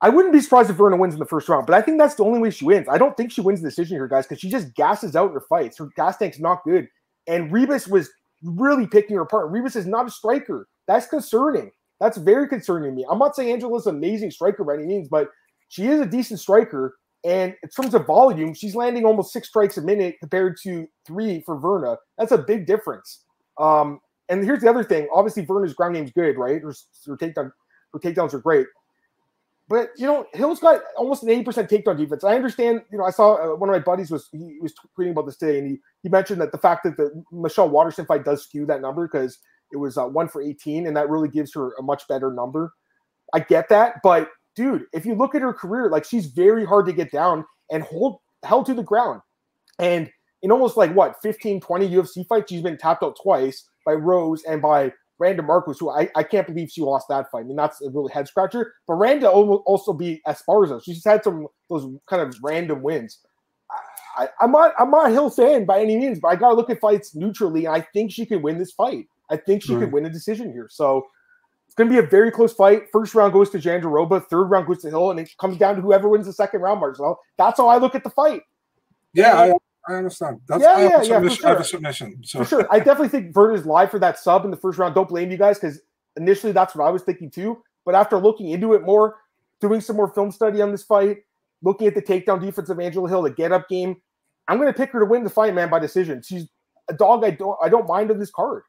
[0.00, 2.14] I wouldn't be surprised if Virna wins in the first round, but I think that's
[2.14, 2.88] the only way she wins.
[2.88, 5.34] I don't think she wins the decision here, guys, because she just gasses out in
[5.34, 5.78] her fights.
[5.78, 6.88] Her gas tank's not good.
[7.26, 8.10] And Ribas was
[8.42, 9.52] really picking her apart.
[9.52, 10.68] Ribas is not a striker.
[10.86, 11.70] That's concerning.
[12.00, 13.06] That's very concerning to me.
[13.10, 15.28] I'm not saying Angela's an amazing striker by any means, but
[15.68, 16.96] she is a decent striker.
[17.24, 21.42] And in terms of volume, she's landing almost six strikes a minute compared to three
[21.44, 21.96] for Virna.
[22.16, 23.24] That's a big difference.
[23.58, 25.08] Um, and here's the other thing.
[25.12, 26.62] Obviously, Virna's ground game's good, right?
[26.62, 26.74] Her,
[27.06, 27.52] her takedown,
[27.92, 28.66] her takedowns are great.
[29.68, 32.24] But you know, Hill's got almost an 80% takedown defense.
[32.24, 32.82] I understand.
[32.90, 35.36] You know, I saw uh, one of my buddies was he was tweeting about this
[35.36, 38.64] today, and he he mentioned that the fact that the Michelle Waterson fight does skew
[38.66, 39.38] that number because
[39.70, 42.72] it was uh, one for 18, and that really gives her a much better number.
[43.34, 46.86] I get that, but dude, if you look at her career, like she's very hard
[46.86, 49.20] to get down and hold held to the ground.
[49.78, 50.10] And
[50.42, 54.42] in almost like what 15, 20 UFC fights, she's been tapped out twice by Rose
[54.44, 57.40] and by Randa Markos, who I, I can't believe she lost that fight.
[57.40, 58.74] I mean, that's a really head scratcher.
[58.86, 60.82] But Randa also beat Esparza.
[60.84, 63.18] She's had some those kind of random wins.
[64.16, 66.70] I, am not I'm not a Hill fan by any means, but I gotta look
[66.70, 67.66] at fights neutrally.
[67.66, 69.06] And I think she could win this fight.
[69.30, 69.80] I think she mm.
[69.80, 70.68] could win a decision here.
[70.70, 71.06] So
[71.66, 72.84] it's gonna be a very close fight.
[72.92, 75.82] First round goes to Jandiroba, third round goes to Hill, and it comes down to
[75.82, 77.20] whoever wins the second round, Marcel.
[77.36, 78.42] That's how I look at the fight.
[79.14, 79.52] Yeah, I,
[79.88, 80.40] I understand.
[80.46, 81.64] That's, yeah, yeah, yeah, for sure.
[81.64, 82.22] submission.
[82.22, 82.40] So.
[82.40, 82.68] For sure.
[82.70, 84.94] I definitely think Vert is live for that sub in the first round.
[84.94, 85.80] Don't blame you guys because
[86.16, 87.62] initially that's what I was thinking too.
[87.86, 89.16] But after looking into it more,
[89.60, 91.18] doing some more film study on this fight,
[91.62, 93.96] looking at the takedown defense of Angela Hill, the get up game,
[94.46, 96.22] I'm going to pick her to win the fight, man, by decision.
[96.22, 96.48] She's
[96.88, 98.62] a dog I don't I don't mind on this card.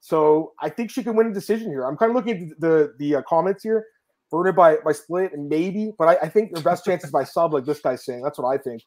[0.00, 1.84] so I think she can win a decision here.
[1.84, 3.86] I'm kind of looking at the the, the uh, comments here.
[4.32, 7.22] Virna by by split and maybe, but I, I think their best chance is by
[7.22, 8.22] sub, like this guy's saying.
[8.22, 8.82] That's what I think.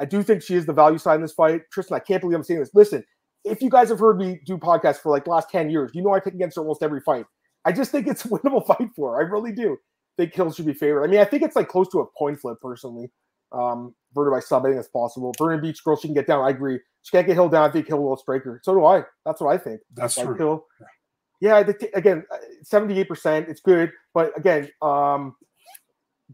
[0.00, 1.62] I do think she is the value side in this fight.
[1.72, 2.70] Tristan, I can't believe I'm saying this.
[2.74, 3.04] Listen,
[3.44, 6.02] if you guys have heard me do podcasts for like the last 10 years, you
[6.02, 7.26] know I pick against her almost every fight.
[7.64, 9.24] I just think it's a winnable fight for her.
[9.24, 9.76] I really do
[10.16, 11.04] think Hill should be favored.
[11.04, 13.10] I mean, I think it's like close to a point flip personally.
[13.52, 15.32] Um, Virna by sub, I think it's possible.
[15.38, 16.44] Virna Beach girl, she can get down.
[16.44, 16.80] I agree.
[17.02, 17.68] She can't get Hill down.
[17.68, 18.60] I think Hill will break her.
[18.64, 19.04] So do I.
[19.24, 19.80] That's what I think.
[19.94, 20.36] That's like true.
[20.36, 20.66] Hill.
[21.40, 23.48] Yeah, the, again, uh, seventy-eight percent.
[23.48, 25.36] It's good, but again, um,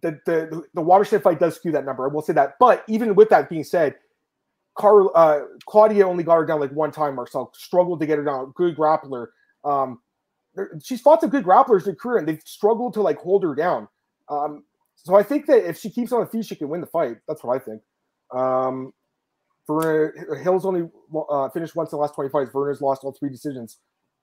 [0.03, 2.09] the the the Waterson fight does skew that number.
[2.09, 2.55] I will say that.
[2.59, 3.97] But even with that being said,
[4.77, 7.17] Car uh, Claudia only got her down like one time.
[7.17, 8.53] Marcel struggled to get her down.
[8.57, 9.29] Good grappler.
[9.65, 10.01] Um,
[10.83, 13.55] she's fought some good grapplers in her career, and they've struggled to like hold her
[13.55, 13.89] down.
[14.29, 14.65] Um,
[14.97, 17.17] so I think that if she keeps on the feet, she can win the fight.
[17.27, 17.83] That's what I think.
[18.33, 18.93] Um,
[19.69, 20.89] Virna Hill's only
[21.31, 22.51] uh, finished once in the last 20 fights.
[22.51, 23.79] Virna's lost all three decisions.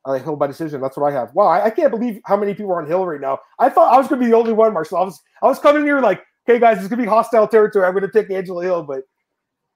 [0.08, 0.80] Uh, Hill by decision.
[0.80, 1.34] That's what I have.
[1.34, 3.40] Wow, I, I, can't believe how many people are on Hill right now.
[3.60, 5.00] I thought I was going to be the only one, Marcel.
[5.00, 7.86] I was, I was coming here like, okay, guys, it's going to be hostile territory.
[7.86, 9.02] I'm going to take Angela Hill, but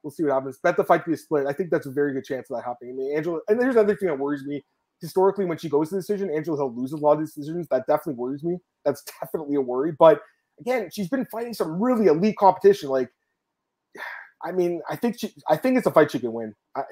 [0.03, 0.57] we'll see what happens.
[0.63, 1.47] Bet the fight to be split.
[1.47, 2.93] I think that's a very good chance of that happening.
[2.93, 4.63] I mean, Angela, and there's another thing that worries me.
[5.01, 7.67] Historically, when she goes to the decision, Angela Hill loses a lot of decisions.
[7.67, 8.57] That definitely worries me.
[8.85, 9.91] That's definitely a worry.
[9.91, 10.21] But
[10.61, 12.87] again, she's been fighting some really elite competition.
[12.87, 13.09] Like,
[14.45, 16.55] I mean, I think she, I think it's a fight she can win.
[16.75, 16.83] I,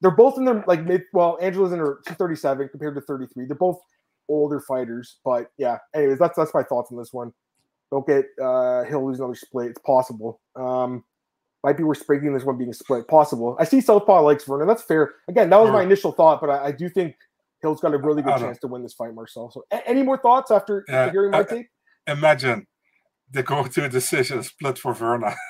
[0.00, 1.02] they're both in their like mid.
[1.12, 3.46] Well, Angela's in her 37 compared to 33.
[3.46, 3.80] They're both
[4.28, 5.78] older fighters, but yeah.
[5.94, 7.32] Anyways, that's that's my thoughts on this one.
[7.90, 9.70] Don't get uh Hill lose another split.
[9.70, 10.40] It's possible.
[10.56, 11.04] Um,
[11.64, 13.08] might be worth breaking this one being split.
[13.08, 13.56] Possible.
[13.58, 14.68] I see Southpaw likes Vernon.
[14.68, 15.14] That's fair.
[15.28, 17.16] Again, that was my initial thought, but I, I do think
[17.62, 19.50] Hill's got a really good chance to win this fight, Marcel.
[19.50, 21.66] So, a- any more thoughts after uh, hearing my take?
[22.06, 22.66] Imagine
[23.32, 25.34] they go to a decision split for Virna.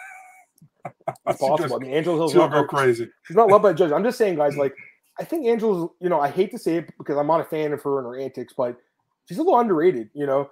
[0.84, 1.76] It's possible.
[1.76, 3.08] I mean, Angela Hill's not go crazy.
[3.24, 3.92] She's not loved by the judge.
[3.92, 4.56] I'm just saying, guys.
[4.56, 4.74] Like,
[5.20, 5.90] I think Angela's.
[6.00, 8.06] You know, I hate to say it because I'm not a fan of her and
[8.06, 8.76] her antics, but
[9.26, 10.10] she's a little underrated.
[10.14, 10.50] You know,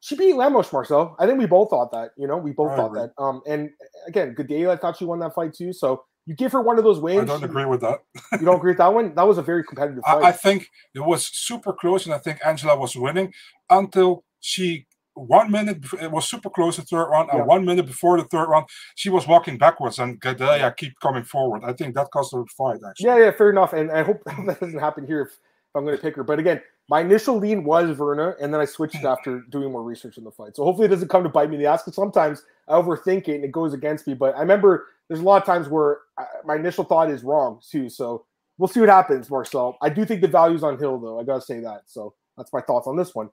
[0.00, 1.16] she beat Lemos Marcel.
[1.18, 2.10] I think we both thought that.
[2.16, 3.00] You know, we both I thought agree.
[3.00, 3.22] that.
[3.22, 3.70] Um, and
[4.06, 4.66] again, good day.
[4.66, 5.72] I thought she won that fight too.
[5.72, 7.22] So you give her one of those wins.
[7.22, 8.00] I don't agree with that.
[8.32, 9.14] you don't agree with that one?
[9.16, 10.22] That was a very competitive fight.
[10.22, 13.32] I, I think it was super close, and I think Angela was winning
[13.70, 14.86] until she
[15.18, 17.44] one minute it was super close the third round and yeah.
[17.44, 21.62] one minute before the third round she was walking backwards and Gadelha keep coming forward
[21.64, 24.22] i think that cost her the fight actually yeah yeah fair enough and i hope
[24.46, 27.36] that doesn't happen here if, if i'm going to pick her but again my initial
[27.36, 29.06] lean was virna and then I switched hmm.
[29.06, 30.56] after doing more research in the fight.
[30.56, 31.82] So hopefully it doesn't come to bite me in the ass.
[31.82, 34.14] Because sometimes I overthink it and it goes against me.
[34.14, 37.60] But I remember there's a lot of times where I, my initial thought is wrong
[37.68, 37.88] too.
[37.88, 38.24] So
[38.56, 39.76] we'll see what happens, Marcel.
[39.82, 41.20] I do think the value's on Hill though.
[41.20, 41.82] I gotta say that.
[41.86, 43.28] So that's my thoughts on this one.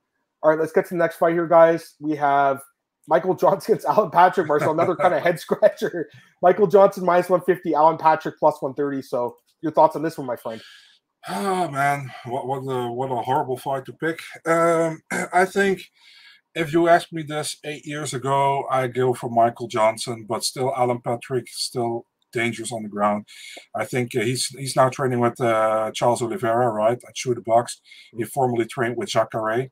[0.45, 1.95] All right, let's get to the next fight here, guys.
[1.99, 2.61] We have
[3.07, 6.07] Michael Johnson's Alan Patrick, Marcel, another kind of head scratcher.
[6.43, 9.01] Michael Johnson minus 150, Alan Patrick plus 130.
[9.01, 10.61] So, your thoughts on this one, my friend?
[11.27, 14.21] Oh man, what what a what a horrible fight to pick.
[14.45, 15.01] Um,
[15.33, 15.81] I think
[16.53, 20.71] if you asked me this eight years ago, I'd go for Michael Johnson, but still
[20.77, 22.05] Alan Patrick still
[22.35, 23.25] dangerous on the ground.
[23.75, 27.81] I think uh, he's he's now training with uh, Charles Oliveira, right, at Chute Boxe.
[28.11, 28.27] He mm-hmm.
[28.27, 29.71] formerly trained with Jacare.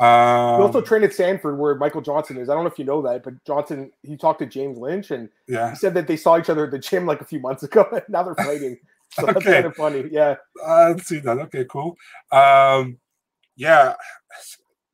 [0.00, 2.48] Um, he also trained at Sanford, where Michael Johnson is.
[2.48, 5.28] I don't know if you know that, but Johnson he talked to James Lynch, and
[5.46, 5.70] yeah.
[5.70, 7.86] he said that they saw each other at the gym like a few months ago.
[7.92, 8.78] and now they're fighting.
[9.10, 10.04] So that's kind of funny.
[10.10, 11.38] Yeah, I see that.
[11.38, 11.96] Okay, cool.
[12.32, 12.98] Um,
[13.56, 13.94] yeah,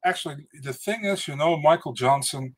[0.05, 2.55] actually, the thing is, you know, Michael Johnson,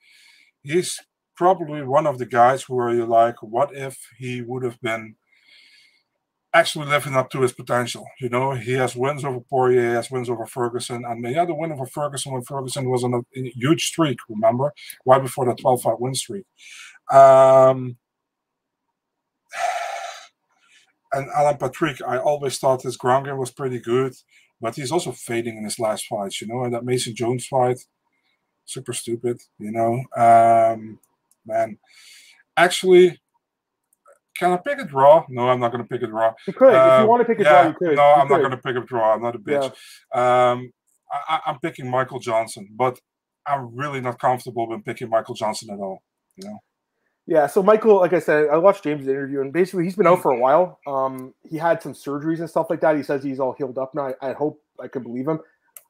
[0.63, 1.01] he's
[1.43, 5.17] probably one of the guys where you're like, what if he would have been
[6.55, 8.07] actually living up to his potential.
[8.21, 11.51] You know, he has wins over Poirier, he has wins over Ferguson, and he had
[11.51, 14.73] a win over Ferguson when Ferguson was on a, huge streak, remember?
[15.05, 16.45] Right before the 12 fight win streak.
[17.11, 17.97] Um,
[21.13, 24.15] and Alan Patrick, I always thought his ground game was pretty good,
[24.61, 27.79] but he's also fading in his last fights, you know, and that Mason Jones fight,
[28.65, 30.05] super stupid, you know.
[30.15, 31.01] Um,
[31.47, 31.79] man,
[32.57, 33.21] actually,
[34.37, 35.25] can I pick a draw?
[35.29, 36.33] No, I'm not going to pick a draw.
[36.47, 36.75] You could.
[36.75, 37.97] Um, if you um, want to pick a yeah, draw, you could.
[37.97, 38.35] No, you I'm could.
[38.35, 39.15] not going to pick a draw.
[39.15, 39.73] I'm not a bitch.
[40.15, 40.51] Yeah.
[40.53, 40.73] Um,
[41.13, 42.99] I, am picking Michael Johnson, but
[43.47, 46.03] I'm really not comfortable with picking Michael Johnson at all.
[46.37, 46.59] You know.
[47.27, 50.23] Yeah, so Michael, like I said, I watched James' interview, and basically he's been out
[50.23, 50.81] for a while.
[50.89, 52.97] Um, he had some surgeries and stuff like that.
[52.97, 54.13] He says he's all healed up now.
[54.21, 55.39] I, I hope I can believe him.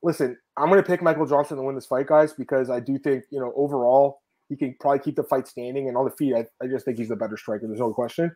[0.02, 2.98] Listen, I'm going to pick Michael Johnson to win this fight, guys, because I do
[2.98, 4.21] think you know overall
[4.52, 6.34] he can probably keep the fight standing and on the feet.
[6.34, 7.66] I, I just think he's the better striker.
[7.66, 8.34] There's no question.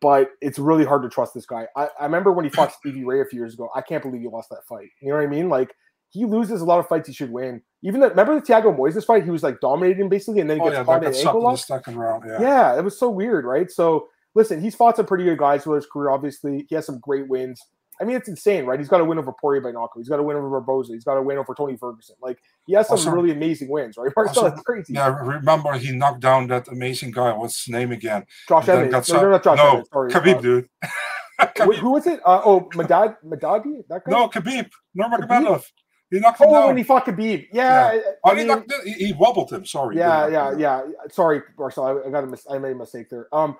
[0.00, 1.66] But it's really hard to trust this guy.
[1.74, 3.68] I, I remember when he fought Stevie Ray a few years ago.
[3.74, 4.88] I can't believe he lost that fight.
[5.02, 5.48] You know what I mean?
[5.48, 5.74] Like
[6.10, 7.62] he loses a lot of fights he should win.
[7.82, 9.24] Even the, remember the Thiago Moises fight?
[9.24, 11.58] He was like dominating basically, and then he oh, gets yeah, caught in ankle lock.
[11.58, 12.40] Second round, yeah.
[12.40, 13.70] yeah, it was so weird, right?
[13.70, 16.10] So listen, he's fought some pretty good guys throughout his career.
[16.10, 17.60] Obviously, he has some great wins.
[18.00, 18.78] I mean, it's insane, right?
[18.78, 19.98] He's got to win over Poirier by knockout.
[19.98, 20.92] He's got to win over Barboza.
[20.92, 22.16] He's got to win over Tony Ferguson.
[22.20, 24.12] Like he has some also, really amazing wins, right?
[24.16, 24.94] Also, that's crazy.
[24.94, 27.32] Yeah, remember he knocked down that amazing guy.
[27.32, 28.26] What's his name again?
[28.48, 29.08] Josh Evans.
[29.08, 29.88] No, no, not Josh no, Evans.
[29.92, 30.68] Sorry, Khabib, uh, dude.
[31.40, 31.76] Khabib.
[31.76, 32.20] Who was it?
[32.24, 33.82] Uh, oh, Madad, Madadi?
[33.88, 34.10] That guy?
[34.10, 34.70] No, Khabib.
[34.98, 35.64] Nurmagomedov.
[36.10, 36.66] He knocked him oh, down.
[36.68, 37.48] when he fought Khabib.
[37.52, 37.94] Yeah.
[37.94, 38.00] yeah.
[38.24, 39.66] Oh, he, knocked, he, he wobbled him.
[39.66, 39.96] Sorry.
[39.96, 40.82] Yeah, yeah, yeah.
[41.10, 41.84] Sorry, Marcel.
[41.84, 43.26] I, I got a mis- I made a mistake there.
[43.32, 43.56] Um,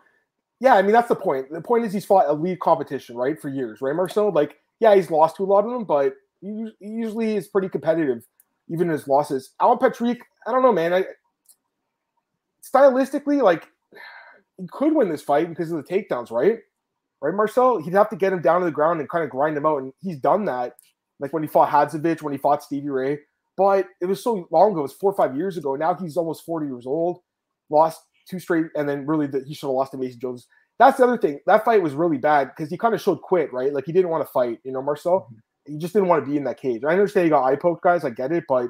[0.60, 1.50] yeah, I mean that's the point.
[1.50, 4.32] The point is he's fought elite competition, right, for years, right, Marcel?
[4.32, 8.24] Like, yeah, he's lost to a lot of them, but he, usually is pretty competitive,
[8.68, 9.50] even in his losses.
[9.60, 10.92] Alan Patrick, I don't know, man.
[10.92, 11.04] I
[12.62, 13.68] stylistically, like,
[14.58, 16.58] he could win this fight because of the takedowns, right?
[17.20, 17.82] Right, Marcel?
[17.82, 19.78] He'd have to get him down to the ground and kind of grind him out,
[19.78, 20.74] and he's done that
[21.18, 23.18] like when he fought Hadzovic, when he fought Stevie Ray.
[23.56, 25.76] But it was so long ago, it was four or five years ago.
[25.76, 27.20] Now he's almost 40 years old,
[27.70, 30.46] lost two straight, and then really the, he should have lost to Mason Jones.
[30.78, 31.40] That's the other thing.
[31.46, 33.72] That fight was really bad because he kind of showed quit, right?
[33.72, 35.20] Like he didn't want to fight, you know, Marcel.
[35.20, 35.72] Mm-hmm.
[35.72, 36.82] He just didn't want to be in that cage.
[36.86, 38.04] I understand he got eye poked, guys.
[38.04, 38.68] I get it, but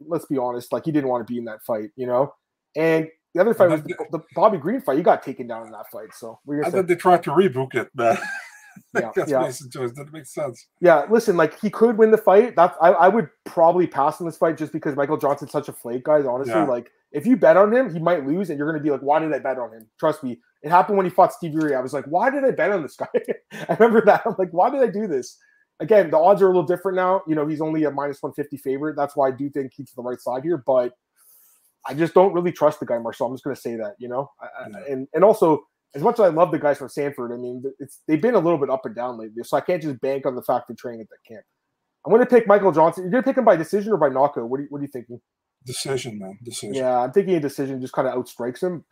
[0.00, 2.34] let's be honest, like he didn't want to be in that fight, you know.
[2.76, 4.96] And the other fight was the, the Bobby Green fight.
[4.96, 6.14] He got taken down in that fight.
[6.14, 8.18] So I thought they tried to rebook it, man.
[8.92, 9.38] Yeah, yeah.
[9.40, 9.92] Mason Jones.
[9.94, 10.66] That makes sense.
[10.80, 12.56] Yeah, listen, like he could win the fight.
[12.56, 15.72] That's I, I would probably pass on this fight just because Michael Johnson's such a
[15.72, 16.24] flake, guys.
[16.26, 16.64] Honestly, yeah.
[16.64, 19.20] like if you bet on him, he might lose, and you're gonna be like, why
[19.20, 19.86] did I bet on him?
[19.98, 21.74] Trust me, it happened when he fought Steve Ray.
[21.74, 23.06] I was like, why did I bet on this guy?
[23.52, 24.22] I remember that.
[24.26, 25.38] I'm like, why did I do this?
[25.80, 27.22] Again, the odds are a little different now.
[27.26, 28.96] You know, he's only a minus 150 favorite.
[28.96, 30.92] That's why I do think he's the right side here, but
[31.86, 33.28] I just don't really trust the guy, Marcel.
[33.28, 34.30] I'm just gonna say that, you know,
[34.70, 34.80] yeah.
[34.88, 38.00] and and also as much as I love the guys from Sanford, I mean, it's
[38.08, 40.34] they've been a little bit up and down lately, so I can't just bank on
[40.34, 41.44] the fact they're training at that camp.
[42.04, 43.04] I'm going to pick Michael Johnson.
[43.04, 44.48] You're going to pick him by decision or by knockout?
[44.48, 45.20] What are you, what are you thinking?
[45.66, 46.38] Decision, man.
[46.42, 46.74] Decision.
[46.74, 48.84] Yeah, I'm thinking a decision just kind of outstrikes him.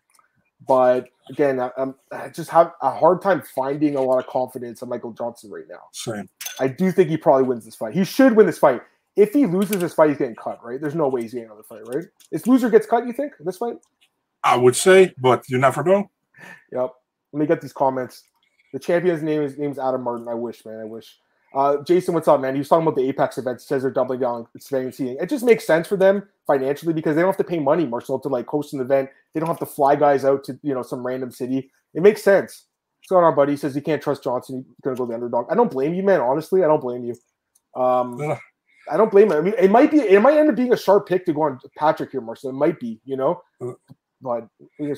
[0.66, 4.82] But again, I, I'm, I just have a hard time finding a lot of confidence
[4.82, 5.80] in Michael Johnson right now.
[5.92, 6.28] Same.
[6.60, 7.94] I do think he probably wins this fight.
[7.94, 8.82] He should win this fight.
[9.16, 10.80] If he loses this fight, he's getting cut, right?
[10.80, 12.04] There's no way he's getting another fight, right?
[12.30, 13.74] If loser gets cut, you think this fight?
[14.44, 16.10] I would say, but you never know.
[16.72, 16.90] Yep.
[17.32, 18.24] Let me get these comments.
[18.72, 20.28] The champion's name is name's Adam Martin.
[20.28, 20.80] I wish, man.
[20.80, 21.18] I wish.
[21.54, 22.54] Uh, Jason, what's up, man?
[22.54, 23.60] He was talking about the Apex event.
[23.60, 25.16] He says they're doubling down expanding seating.
[25.20, 28.18] It just makes sense for them financially because they don't have to pay money, Marcel,
[28.20, 29.10] to like host an event.
[29.34, 31.70] They don't have to fly guys out to you know some random city.
[31.94, 32.66] It makes sense.
[33.00, 33.52] What's going on, buddy?
[33.52, 34.64] He says he can't trust Johnson.
[34.66, 35.46] He's gonna go the underdog.
[35.50, 36.20] I don't blame you, man.
[36.20, 37.14] Honestly, I don't blame you.
[37.80, 38.36] Um,
[38.90, 39.38] I don't blame him.
[39.38, 39.98] I mean, it might be.
[40.00, 42.50] It might end up being a sharp pick to go on Patrick here, Marcel.
[42.50, 43.00] It might be.
[43.04, 43.42] You know.
[44.22, 44.46] But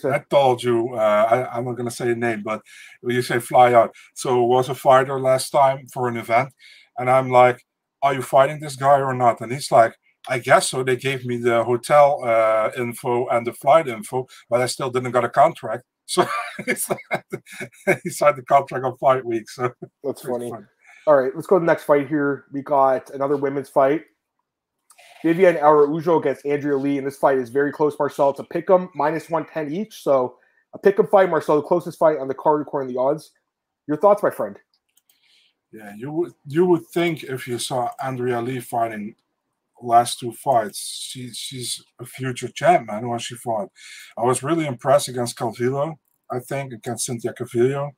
[0.04, 2.60] I told you, uh, I, am not going to say a name, but
[3.02, 3.94] you say fly out.
[4.14, 6.50] So was a fighter last time for an event,
[6.98, 7.64] and I'm like,
[8.02, 9.94] "Are you fighting this guy or not?" And he's like,
[10.28, 14.60] "I guess so." They gave me the hotel uh, info and the flight info, but
[14.60, 15.84] I still didn't got a contract.
[16.06, 16.26] So
[16.66, 16.74] he
[18.10, 19.48] signed the contract on fight week.
[19.48, 20.50] So that's funny.
[20.50, 20.68] Fun.
[21.06, 22.44] All right, let's go to the next fight here.
[22.52, 24.02] We got another women's fight.
[25.24, 28.30] Viviane Araujo against Andrea Lee, and this fight is very close, Marcel.
[28.30, 30.02] It's a pick 'em minus 110 each.
[30.02, 30.38] So
[30.74, 33.32] a pick 'em fight, Marcel, the closest fight on the card according to the odds.
[33.86, 34.58] Your thoughts, my friend?
[35.72, 39.16] Yeah, you would you would think if you saw Andrea Lee fighting
[39.82, 43.70] last two fights, she, she's a future champ, man, when she fought.
[44.16, 45.96] I was really impressed against Calvillo,
[46.30, 47.90] I think, against Cynthia Calvillo.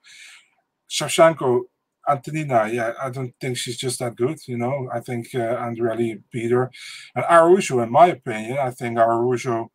[0.88, 1.64] Shevchenko
[2.08, 4.38] Antonina, yeah, I don't think she's just that good.
[4.46, 6.70] You know, I think uh, Andrea Lee beat her.
[7.14, 9.70] And Araujo, in my opinion, I think Araujo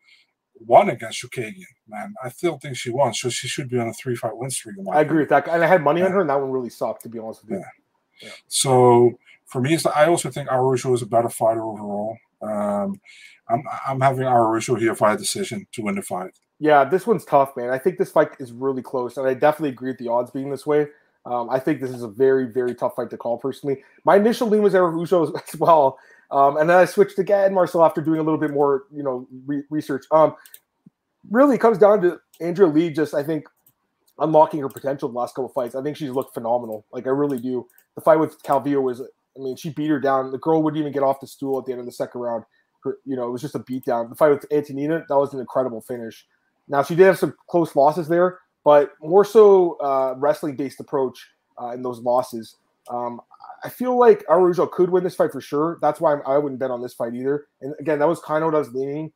[0.56, 1.66] won against Chookagian.
[1.88, 4.76] Man, I still think she won, so she should be on a three-fight win streak.
[4.92, 6.08] I agree with that, and I had money yeah.
[6.08, 7.58] on her, and that one really sucked, to be honest with you.
[7.58, 8.28] Yeah.
[8.28, 8.34] yeah.
[8.48, 12.18] So for me, I also think Araujo is a better fighter overall.
[12.42, 13.02] Um,
[13.50, 16.32] I'm I'm having Araujo here for a decision to win the fight.
[16.60, 17.70] Yeah, this one's tough, man.
[17.70, 20.52] I think this fight is really close, and I definitely agree with the odds being
[20.52, 20.88] this way.
[21.26, 23.84] Um, I think this is a very, very tough fight to call personally.
[24.06, 26.00] My initial lean was Eric Araujo as well.
[26.32, 29.28] Um, and then I switched again, Marcel, after doing a little bit more, you know,
[29.46, 30.06] re- research.
[30.12, 30.36] Um,
[31.30, 33.46] really comes down to Andrea Lee just, I think,
[34.18, 35.76] unlocking her potential the last couple of fights.
[35.76, 36.86] I think she's looked phenomenal.
[36.92, 37.68] Like, I really do.
[37.96, 40.32] The fight with Calvillo was, I mean, she beat her down.
[40.32, 42.46] The girl wouldn't even get off the stool at the end of the second round.
[42.84, 44.10] Her, you know, it was just a beatdown.
[44.10, 46.26] The fight with Antonina, that was an incredible finish.
[46.68, 51.28] Now, she did have some close losses there, but more so uh, wrestling based approach
[51.62, 52.58] uh, in those losses.
[52.90, 53.22] Um,
[53.64, 55.78] I feel like Araujo could win this fight for sure.
[55.82, 57.48] That's why I'm, I would not bet on this fight either.
[57.62, 59.12] And again, that was kind of what I was leaning.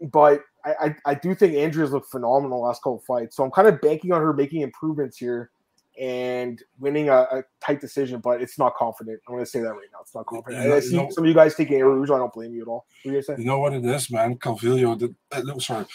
[0.00, 3.36] But I, I, I do think Andrea's looked phenomenal last couple fights.
[3.36, 5.50] So I'm kind of banking on her making improvements here
[5.98, 9.20] and winning a, a tight decision, but it's not confident.
[9.26, 9.98] I'm going to say that right now.
[10.02, 10.62] It's not confident.
[10.62, 12.14] You know, I see you know, some of you guys taking Araujo.
[12.14, 12.86] I don't blame you at all.
[13.02, 14.36] What you, you know what it is, man?
[14.36, 15.86] Calvillo, the, uh, sorry.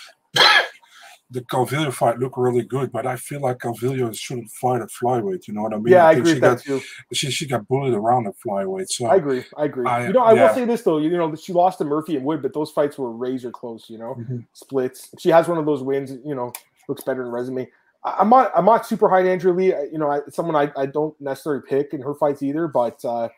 [1.33, 5.47] The Calvillo fight looked really good, but I feel like Calvillo shouldn't fight at flyweight.
[5.47, 5.93] You know what I mean?
[5.93, 6.81] Yeah, I, I agree with got, that too.
[7.11, 8.89] She she got bullied around at flyweight.
[8.89, 9.43] So I agree.
[9.57, 9.85] I agree.
[9.87, 10.47] I, you know, I yeah.
[10.47, 10.99] will say this though.
[10.99, 13.89] You know, she lost to Murphy and Wood, but those fights were razor close.
[13.89, 14.39] You know, mm-hmm.
[14.53, 15.09] splits.
[15.11, 16.53] If she has one of those wins, you know,
[16.87, 17.67] looks better in resume.
[18.05, 18.51] I, am not.
[18.55, 19.73] I'm not super high on Andrew Lee.
[19.91, 23.03] You know, I, someone I, I don't necessarily pick in her fights either, but.
[23.03, 23.29] uh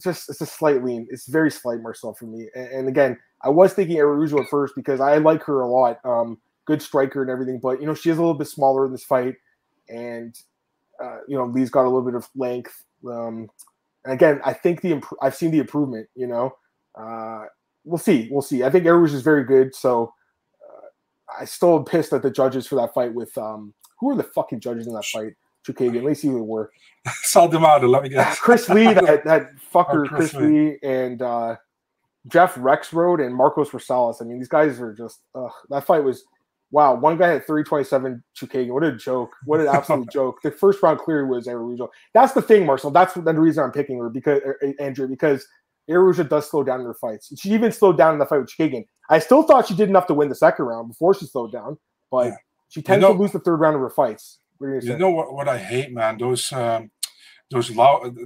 [0.00, 1.08] just it's a slight lean.
[1.10, 2.48] It's very slight Marcel for me.
[2.54, 5.98] And, and again, I was thinking Araujo at first because I like her a lot.
[6.04, 8.92] Um, good striker and everything, but you know she is a little bit smaller in
[8.92, 9.36] this fight,
[9.88, 10.38] and
[11.02, 12.84] uh, you know Lee's got a little bit of length.
[13.06, 13.48] Um,
[14.04, 16.08] and again, I think the imp- I've seen the improvement.
[16.14, 16.56] You know,
[16.94, 17.44] uh,
[17.84, 18.64] we'll see, we'll see.
[18.64, 20.12] I think Araujo is very good, so
[20.62, 23.14] uh, I still am pissed at the judges for that fight.
[23.14, 25.34] With um, who are the fucking judges in that fight?
[25.66, 26.04] Chookagian.
[26.04, 26.70] Let's see who they were.
[27.22, 28.38] Sal D'Amato, let me guess.
[28.38, 30.46] Chris Lee, that, that fucker, oh, Chris, Chris Lee.
[30.46, 31.56] Lee, and uh,
[32.28, 34.20] Jeff Rexroad and Marcos Rosales.
[34.20, 36.24] I mean, these guys are just, ugh, that fight was,
[36.76, 36.94] wow.
[36.94, 38.70] One guy had 327 Chookagian.
[38.70, 39.34] What a joke.
[39.46, 40.42] What an absolute joke.
[40.42, 41.88] The first round clear was Araujo.
[42.12, 42.90] That's the thing, Marcel.
[42.90, 45.46] That's the reason I'm picking her, because, uh, Andrew, because
[45.88, 47.32] Araujo does slow down in her fights.
[47.40, 48.84] She even slowed down in the fight with Chookagian.
[49.08, 51.78] I still thought she did enough to win the second round before she slowed down,
[52.10, 52.36] but yeah.
[52.68, 54.38] she tends you know, to lose the third round of her fights.
[54.60, 56.18] You, you know what, what I hate, man?
[56.18, 56.90] Those um,
[57.50, 58.16] those loud,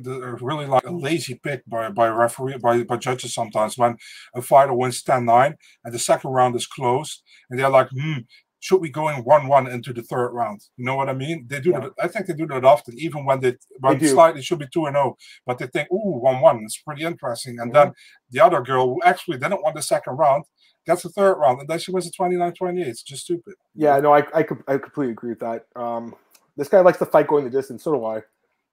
[0.41, 3.97] really like a lazy pick by by referee by, by judges sometimes when
[4.35, 5.55] a fighter wins 10-9
[5.85, 8.21] and the second round is closed and they're like, hmm,
[8.61, 10.61] should we go in one one into the third round?
[10.77, 11.47] You know what I mean?
[11.49, 11.81] They do yeah.
[11.81, 11.93] that.
[11.99, 14.87] I think they do that often, even when they when they slightly should be two
[14.87, 17.59] and zero, oh, but they think, ooh, one one, it's pretty interesting.
[17.59, 17.93] And then
[18.31, 20.45] the other girl who actually didn't want the second round
[20.87, 22.87] gets the third round, and then she wins the 29-28.
[22.87, 23.55] It's just stupid.
[23.75, 25.67] Yeah, no, I I, I completely agree with that.
[25.75, 26.15] Um,
[26.57, 27.85] this guy likes to fight going the distance.
[27.85, 28.23] So do I.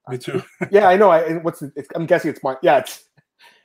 [0.10, 0.41] Me too.
[0.72, 1.10] yeah, I know.
[1.10, 2.80] I what's it's, I'm guessing it's my yeah.
[2.80, 3.06] It's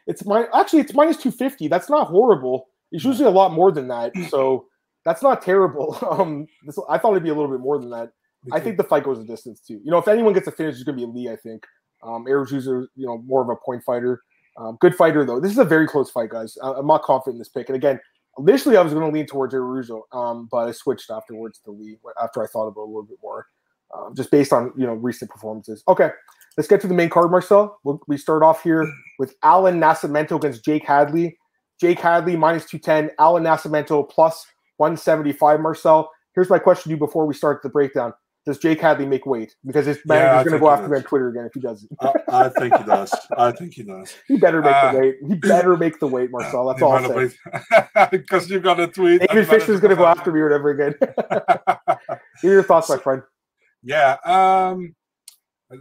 [0.07, 1.69] it's my actually it's minus two fifty.
[1.69, 2.69] That's not horrible.
[2.91, 4.13] It's usually a lot more than that.
[4.31, 4.67] So
[5.05, 5.99] that's not terrible.
[6.09, 8.11] Um, this, I thought it'd be a little bit more than that.
[8.53, 9.81] I think the fight goes the distance too.
[9.85, 11.29] You know, if anyone gets a finish, it's gonna be Lee.
[11.29, 11.65] I think.
[12.03, 14.23] Um, Araujo's you know more of a point fighter.
[14.57, 15.41] Um, good fighter though.
[15.41, 16.59] This is a very close fight, guys.
[16.63, 17.69] I, am not confident in this pick.
[17.69, 17.99] And again,
[18.39, 21.97] initially I was going to lean towards Araujo, um, but I switched afterwards to Lee
[22.23, 23.47] after I thought about it a little bit more
[23.97, 25.83] um, just based on you know recent performances.
[25.89, 26.11] Okay,
[26.57, 27.79] let's get to the main card, Marcel.
[27.85, 31.39] We'll, we start off here with Alan Nascimento against Jake Hadley.
[31.81, 33.11] Jake Hadley minus two ten.
[33.19, 35.61] Alan Nascimento plus one seventy five.
[35.61, 38.13] Marcel, here's my question to you before we start the breakdown.
[38.45, 39.55] Does Jake Hadley make weight?
[39.65, 41.89] Because his manager's yeah, going to go after me on Twitter again if he doesn't.
[42.01, 43.15] I, I, think he does.
[43.39, 44.13] I think he does.
[44.27, 45.15] he better make uh, the weight.
[45.29, 46.67] He better make the weight, Marcel.
[46.67, 47.33] That's all I'm saying.
[48.11, 49.21] Because you've got a tweet.
[49.21, 50.95] David Fisher's going to go after me or whatever again.
[52.43, 53.23] Give your thoughts, my friend.
[53.83, 54.17] Yeah.
[54.25, 54.95] Um,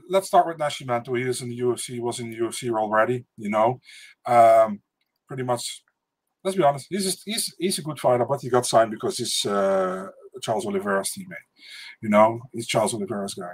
[0.10, 1.18] let's start with Nascimento.
[1.18, 1.94] He is in the UFC.
[1.94, 3.26] He was in the UFC already.
[3.38, 3.80] You know,
[4.26, 4.82] um,
[5.28, 5.84] pretty much.
[6.44, 6.88] Let's be honest.
[6.90, 10.08] He's just, he's he's a good fighter, but he got signed because he's uh,
[10.42, 11.48] Charles Oliveira's teammate.
[12.02, 13.54] You know, he's Charles Oliveira's guy.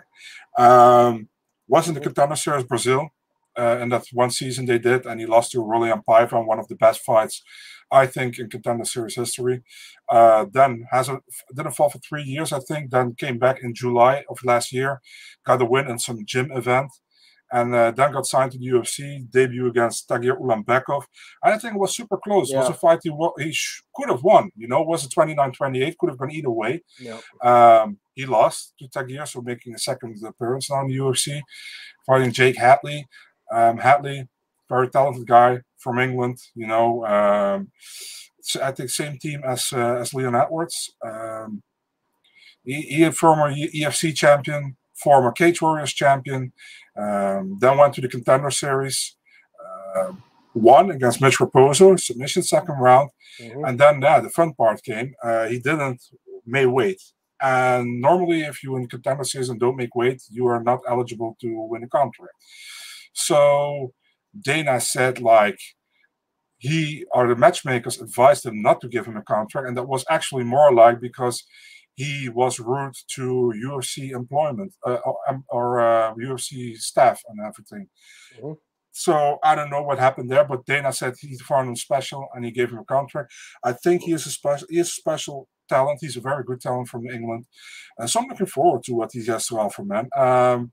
[0.57, 1.27] Um,
[1.67, 3.09] was in the contender series Brazil,
[3.57, 6.59] uh, and that one season they did, and he lost to Raulian Paiva in one
[6.59, 7.43] of the best fights
[7.91, 9.63] I think, in contender series history.
[10.09, 11.19] Uh, then has a
[11.55, 12.91] didn't fall for three years, I think.
[12.91, 15.01] Then came back in July of last year,
[15.45, 16.91] got a win in some gym event,
[17.51, 19.29] and uh, then got signed to the UFC.
[19.29, 21.03] Debut against Tagir Ulanbekov.
[21.43, 22.49] I think it was super close.
[22.49, 22.57] Yeah.
[22.57, 23.57] It was a fight he, he
[23.95, 24.51] could have won.
[24.55, 25.97] You know, it was a 29-28.
[25.97, 26.83] Could have gone either way.
[26.99, 27.19] Yeah.
[27.41, 31.41] Um, he lost to Tagir, so making a second appearance on the UFC,
[32.05, 33.07] fighting Jake Hadley.
[33.51, 34.27] Um, Hadley,
[34.69, 36.37] very talented guy, from England.
[36.55, 37.71] You know, um,
[38.61, 40.93] I think same team as uh, as Leon Edwards.
[41.05, 41.63] Um,
[42.63, 46.51] he, he a former EFC champion, former Cage Warriors champion.
[46.97, 49.15] Um, then went to the Contender Series.
[49.95, 50.13] Uh,
[50.53, 53.63] won against Mitch Raposo, submission second round, mm-hmm.
[53.63, 55.13] and then yeah, the fun part came.
[55.23, 56.01] Uh, he didn't
[56.45, 57.01] make weight,
[57.41, 61.37] and normally, if you in contender series and don't make weight, you are not eligible
[61.41, 62.33] to win a contract.
[63.17, 63.93] So
[64.39, 65.59] Dana said like
[66.59, 70.05] he or the matchmakers advised him not to give him a contract, and that was
[70.09, 71.43] actually more like because
[71.95, 77.87] he was rude to UFC employment uh, or, um, or uh, UFC staff and everything.
[78.37, 78.53] Mm-hmm.
[78.91, 82.45] So I don't know what happened there, but Dana said he found him special and
[82.45, 83.33] he gave him a contract.
[83.63, 84.67] I think he is a special.
[84.69, 85.99] He is a special talent.
[86.01, 87.45] He's a very good talent from England,
[87.99, 90.07] uh, so I'm looking forward to what he has to offer, man.
[90.15, 90.71] Um,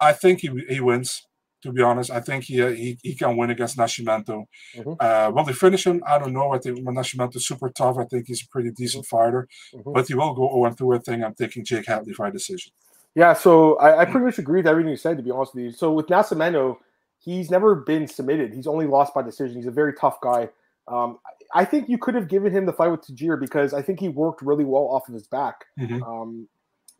[0.00, 1.25] I think he he wins
[1.66, 2.10] to be honest.
[2.10, 4.46] I think he he, he can win against Nascimento.
[4.74, 4.92] Mm-hmm.
[4.98, 6.02] Uh, will they finish him?
[6.06, 6.52] I don't know.
[6.52, 7.98] I think Nascimento is super tough.
[7.98, 9.16] I think he's a pretty decent mm-hmm.
[9.16, 9.92] fighter, mm-hmm.
[9.92, 12.72] but he will go 0 2 I think I'm taking Jake Hadley by decision.
[13.14, 15.64] Yeah, so I, I, pretty much agree with everything you said, to be honest with
[15.64, 15.72] you.
[15.72, 16.76] So with Nascimento,
[17.18, 18.52] he's never been submitted.
[18.52, 19.56] He's only lost by decision.
[19.56, 20.50] He's a very tough guy.
[20.86, 21.18] Um,
[21.54, 24.10] I think you could have given him the fight with Tagir because I think he
[24.10, 25.64] worked really well off of his back.
[25.80, 26.02] Mm-hmm.
[26.02, 26.48] Um,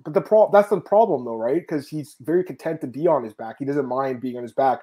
[0.05, 1.61] but the pro- that's the problem though, right?
[1.61, 3.57] Because he's very content to be on his back.
[3.59, 4.81] He doesn't mind being on his back.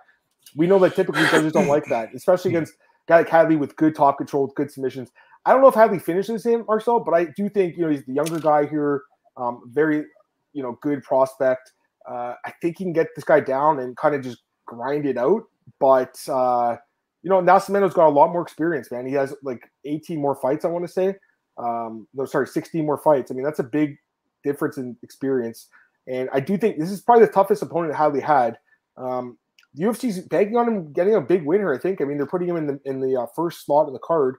[0.55, 2.75] We know that typically judges don't like that, especially against a
[3.07, 5.11] guy like Hadley with good top control, with good submissions.
[5.45, 8.05] I don't know if Hadley finishes him, Marcel, but I do think you know he's
[8.05, 9.03] the younger guy here,
[9.37, 10.05] um, very
[10.53, 11.71] you know good prospect.
[12.09, 15.17] Uh, I think he can get this guy down and kind of just grind it
[15.17, 15.43] out.
[15.79, 16.77] But uh,
[17.21, 19.07] you know, Nascimento's got a lot more experience, man.
[19.07, 21.15] He has like 18 more fights, I want to say.
[21.57, 23.31] Um, no, sorry, 16 more fights.
[23.31, 23.97] I mean, that's a big
[24.43, 25.67] difference in experience.
[26.07, 28.57] And I do think this is probably the toughest opponent Hadley had.
[28.97, 29.37] Um,
[29.73, 31.73] the UFC's banking on him getting a big win here.
[31.73, 32.01] I think.
[32.01, 34.35] I mean, they're putting him in the in the uh, first slot in the card,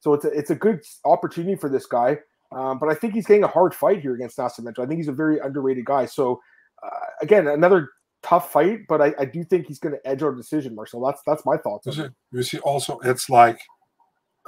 [0.00, 2.18] so it's a it's a good opportunity for this guy.
[2.52, 4.78] Um, but I think he's getting a hard fight here against Nascimento.
[4.78, 6.06] I think he's a very underrated guy.
[6.06, 6.40] So
[6.82, 7.90] uh, again, another
[8.22, 11.04] tough fight, but I, I do think he's going to edge our decision, Marcel.
[11.04, 11.86] That's that's my thoughts.
[12.32, 13.60] You see, also it's like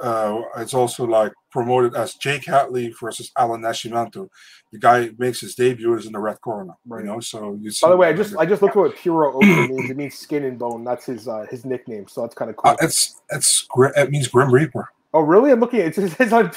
[0.01, 4.29] uh, it's also like promoted as Jake Hadley versus Alan Nascimento.
[4.71, 7.01] The guy makes his debut is in the red corner, right.
[7.01, 7.19] you know.
[7.19, 7.85] So you see.
[7.85, 9.89] By the way, I just I just looked at what Puro means.
[9.89, 10.83] It means skin and bone.
[10.83, 12.07] That's his uh, his nickname.
[12.07, 12.71] So that's kind of cool.
[12.71, 14.89] Uh, it's it's it means Grim Reaper.
[15.13, 15.51] Oh really?
[15.51, 15.97] I'm looking at it.
[15.97, 16.51] It says on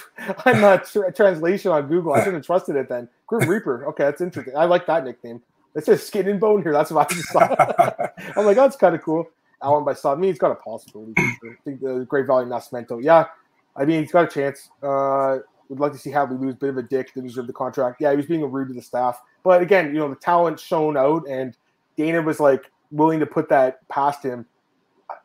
[0.47, 0.79] on uh,
[1.15, 2.15] translation on Google.
[2.15, 3.09] I shouldn't have trusted it then.
[3.27, 3.87] Grim Reaper.
[3.87, 4.57] Okay, that's interesting.
[4.57, 5.43] I like that nickname.
[5.75, 6.73] It says skin and bone here.
[6.73, 8.13] That's what I just thought.
[8.37, 9.29] I'm like, oh, that's kind of cool.
[9.65, 10.13] Alan by Saw.
[10.13, 11.15] I mean, he's got a possibility.
[11.19, 13.03] I think the Great Valley Nascimento.
[13.03, 13.27] Yeah,
[13.75, 14.71] I mean, he's got a chance.
[14.83, 15.39] Uh,
[15.69, 16.55] would like to see Hadley lose.
[16.55, 17.15] Bit of a dick.
[17.15, 18.01] Didn't deserve the contract.
[18.01, 19.21] Yeah, he was being rude to the staff.
[19.43, 21.57] But again, you know, the talent shown out, and
[21.97, 24.47] Dana was like willing to put that past him.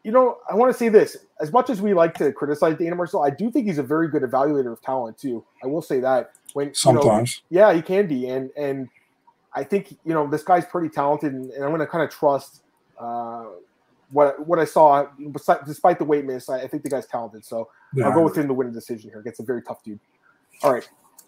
[0.04, 1.18] You know, I want to say this.
[1.42, 4.08] As much as we like to criticize Dana Marcel, I do think he's a very
[4.08, 5.44] good evaluator of talent too.
[5.64, 6.32] I will say that.
[6.54, 8.90] When sometimes, you know, yeah, he can be, and and
[9.54, 12.10] I think you know this guy's pretty talented, and, and I'm going to kind of
[12.10, 12.64] trust
[13.00, 13.46] uh,
[14.12, 15.06] what what I saw.
[15.66, 17.46] Despite the weight miss, I, I think the guy's talented.
[17.46, 18.08] So yeah.
[18.08, 19.22] I'll go with him to win a decision here.
[19.22, 20.00] Gets a very tough dude.
[20.64, 20.88] All right,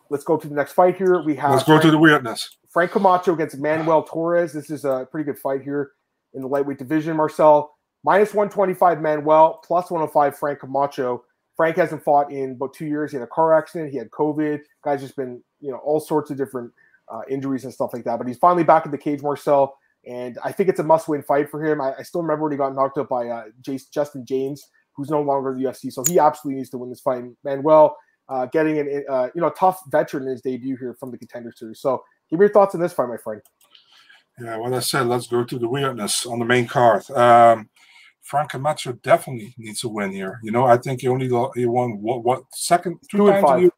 [0.10, 1.22] let's go to the next fight here.
[1.22, 2.58] We have let's go Frank, to the weirdness.
[2.70, 4.54] Frank Camacho against Manuel Torres.
[4.54, 5.92] This is a pretty good fight here
[6.34, 7.18] in the lightweight division.
[7.18, 11.24] Marcel minus 125 Manuel, plus 105 Frank Camacho.
[11.56, 13.12] Frank hasn't fought in about two years.
[13.12, 13.92] He had a car accident.
[13.92, 14.62] He had COVID.
[14.84, 16.72] Guy's just been you know all sorts of different
[17.12, 18.18] uh, injuries and stuff like that.
[18.18, 21.50] But he's finally back in the cage, Marcel, and I think it's a must-win fight
[21.50, 21.80] for him.
[21.82, 24.62] I, I still remember when he got knocked out by uh, Jace, Justin Jaynes,
[24.96, 27.24] who's no longer the UFC, so he absolutely needs to win this fight.
[27.44, 27.96] Manuel
[28.30, 31.52] uh, getting an uh, you know tough veteran in his debut here from the contender
[31.56, 31.82] series.
[31.82, 33.42] So, give me your thoughts on this fight, my friend.
[34.40, 37.10] Yeah, well, I said, let's go to the weirdness on the main card.
[37.12, 37.70] Um,
[38.22, 40.40] Frank Camacho definitely needs to win here.
[40.44, 43.70] You know, I think he only he won what, what second two, two times.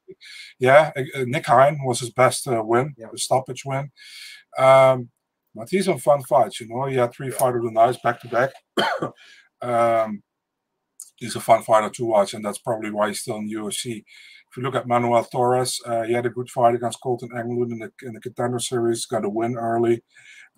[0.60, 3.08] Yeah, uh, Nick Hein was his best uh, win, yeah.
[3.16, 3.92] stoppage win.
[4.58, 5.10] Um,
[5.56, 6.60] but he's on fun fights.
[6.60, 7.38] You know, he had three yeah.
[7.38, 8.52] fight of the nights back to back.
[9.62, 10.24] Um,
[11.16, 14.04] he's a fun fighter to watch, and that's probably why he's still in the UFC.
[14.52, 17.72] If you look at Manuel Torres, uh, he had a good fight against Colton Englund
[17.72, 19.06] in the in the contender series.
[19.06, 20.04] Got a win early.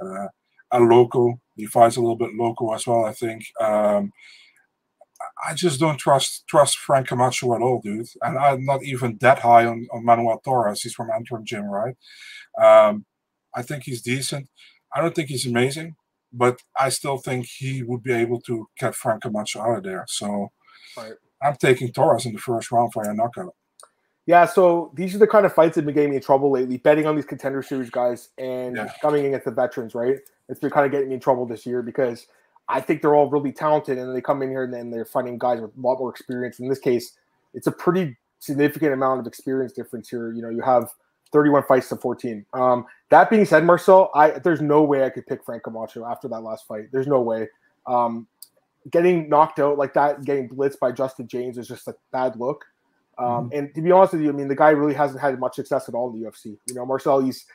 [0.04, 0.28] Uh,
[0.72, 1.40] a local.
[1.56, 3.46] He fights a little bit local as well, I think.
[3.62, 4.12] Um,
[5.48, 8.08] I just don't trust trust Frank Camacho at all, dude.
[8.22, 10.82] And I'm not even that high on, on Manuel Torres.
[10.82, 11.96] He's from Entram Gym, right?
[12.62, 13.06] Um,
[13.54, 14.50] I think he's decent.
[14.96, 15.96] I don't think he's amazing,
[16.32, 20.06] but I still think he would be able to get Frank Camacho out of there.
[20.08, 20.52] So
[20.98, 21.14] right.
[21.44, 23.54] I'm taking Torres in the first round for a knockout.
[24.26, 26.52] Yeah, so these are the kind of fights that have been getting me in trouble
[26.52, 28.92] lately, betting on these contender series guys and yeah.
[29.00, 30.18] coming in against the veterans, right?
[30.50, 32.26] It's been kind of getting me in trouble this year because
[32.68, 35.38] I think they're all really talented and they come in here and then they're fighting
[35.38, 36.60] guys with a lot more experience.
[36.60, 37.12] In this case,
[37.54, 40.34] it's a pretty significant amount of experience difference here.
[40.34, 40.90] You know, you have
[41.36, 42.46] 31 fights to 14.
[42.54, 46.30] Um, that being said, Marcel, I there's no way I could pick Frank Camacho after
[46.30, 46.86] that last fight.
[46.94, 47.50] There's no way.
[47.86, 48.28] Um,
[48.90, 52.64] getting knocked out like that, getting blitzed by Justin Jaynes is just a bad look.
[53.18, 53.58] Um, mm-hmm.
[53.58, 55.90] And to be honest with you, I mean, the guy really hasn't had much success
[55.90, 56.58] at all in the UFC.
[56.68, 57.46] You know, Marcel, he's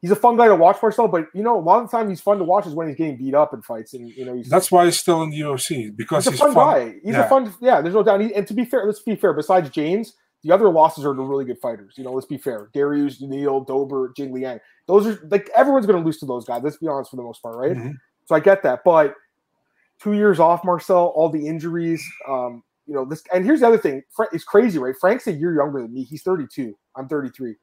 [0.00, 1.06] he's a fun guy to watch, Marcel.
[1.06, 2.96] But you know, a lot of the time he's fun to watch is when he's
[2.96, 5.94] getting beat up in fights, and you know, that's why he's still in the UFC
[5.94, 6.94] because he's, he's a fun, fun, guy.
[7.04, 7.26] He's yeah.
[7.26, 7.82] a fun, yeah.
[7.82, 8.22] There's no doubt.
[8.22, 9.34] And to be fair, let's be fair.
[9.34, 10.14] Besides Jaynes,
[10.46, 11.94] the other losses are the really good fighters.
[11.96, 12.70] You know, let's be fair.
[12.72, 14.60] Dariush, Neal, Dober, Jing Liang.
[14.86, 16.62] Those are like everyone's going to lose to those guys.
[16.62, 17.72] Let's be honest for the most part, right?
[17.72, 17.92] Mm-hmm.
[18.26, 19.14] So I get that, but
[20.00, 22.04] two years off, Marcel, all the injuries.
[22.28, 24.02] Um, you know this, and here's the other thing.
[24.32, 24.94] It's crazy, right?
[25.00, 26.04] Frank's a year younger than me.
[26.04, 26.76] He's 32.
[26.94, 27.56] I'm 33.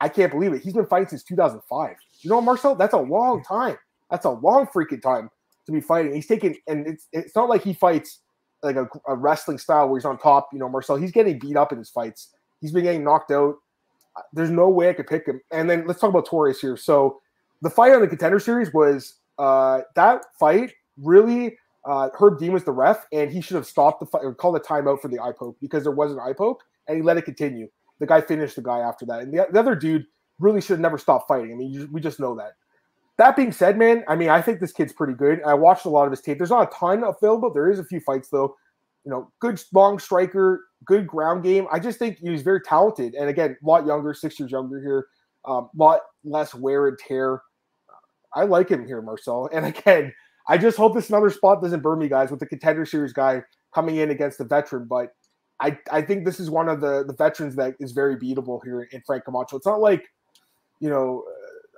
[0.00, 0.62] I can't believe it.
[0.62, 1.96] He's been fighting since 2005.
[2.20, 3.76] You know, Marcel, that's a long time.
[4.10, 5.28] That's a long freaking time
[5.66, 6.14] to be fighting.
[6.14, 8.20] He's taking, and it's it's not like he fights
[8.62, 10.48] like a, a, wrestling style where he's on top.
[10.52, 12.34] You know, Marcel, he's getting beat up in his fights.
[12.60, 13.56] He's been getting knocked out.
[14.32, 15.40] There's no way I could pick him.
[15.50, 16.76] And then let's talk about Torres here.
[16.76, 17.20] So
[17.62, 22.64] the fight on the contender series was uh, that fight really uh, Herb Dean was
[22.64, 25.18] the ref, and he should have stopped the fight or called a timeout for the
[25.18, 27.68] eye poke because there was an eye poke, and he let it continue.
[27.98, 30.06] The guy finished the guy after that, and the, the other dude
[30.38, 31.52] really should have never stopped fighting.
[31.52, 32.52] I mean, you, we just know that.
[33.20, 35.42] That being said, man, I mean, I think this kid's pretty good.
[35.42, 36.38] I watched a lot of his tape.
[36.38, 37.52] There's not a ton available.
[37.52, 38.56] There is a few fights though.
[39.04, 41.66] You know, good long striker, good ground game.
[41.70, 43.14] I just think he's very talented.
[43.14, 45.06] And again, a lot younger, six years younger here,
[45.46, 47.42] a um, lot less wear and tear.
[48.34, 49.50] I like him here, Marcel.
[49.52, 50.14] And again,
[50.48, 53.42] I just hope this another spot doesn't burn me, guys, with the contender series guy
[53.74, 54.86] coming in against the veteran.
[54.88, 55.08] But
[55.60, 58.88] I, I think this is one of the, the veterans that is very beatable here
[58.92, 59.58] in Frank Camacho.
[59.58, 60.06] It's not like,
[60.80, 61.22] you know,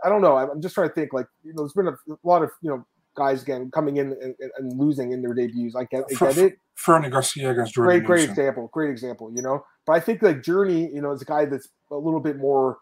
[0.05, 0.37] I don't know.
[0.37, 1.13] I'm just trying to think.
[1.13, 2.85] Like, you know, there's been a, lot of, you know,
[3.15, 5.77] guys again coming in and, and, losing in their debuts.
[5.77, 6.59] I get, I get it.
[6.75, 7.99] Fernie Garcia against Jordan.
[8.01, 8.71] Great, great example.
[8.73, 9.31] Great example.
[9.35, 12.21] You know, but I think like Journey, you know, is a guy that's a little
[12.21, 12.79] bit more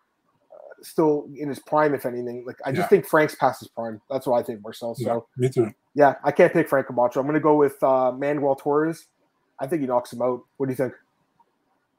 [0.52, 2.44] uh, still in his prime, if anything.
[2.46, 2.86] Like I just yeah.
[2.86, 4.00] think Frank's past his prime.
[4.08, 4.94] That's what I think, Marcel.
[4.94, 5.72] So yeah, me too.
[5.94, 7.18] Yeah, I can't pick Frank Camacho.
[7.18, 9.06] I'm going to go with uh, Manuel Torres.
[9.58, 10.44] I think he knocks him out.
[10.56, 10.94] What do you think?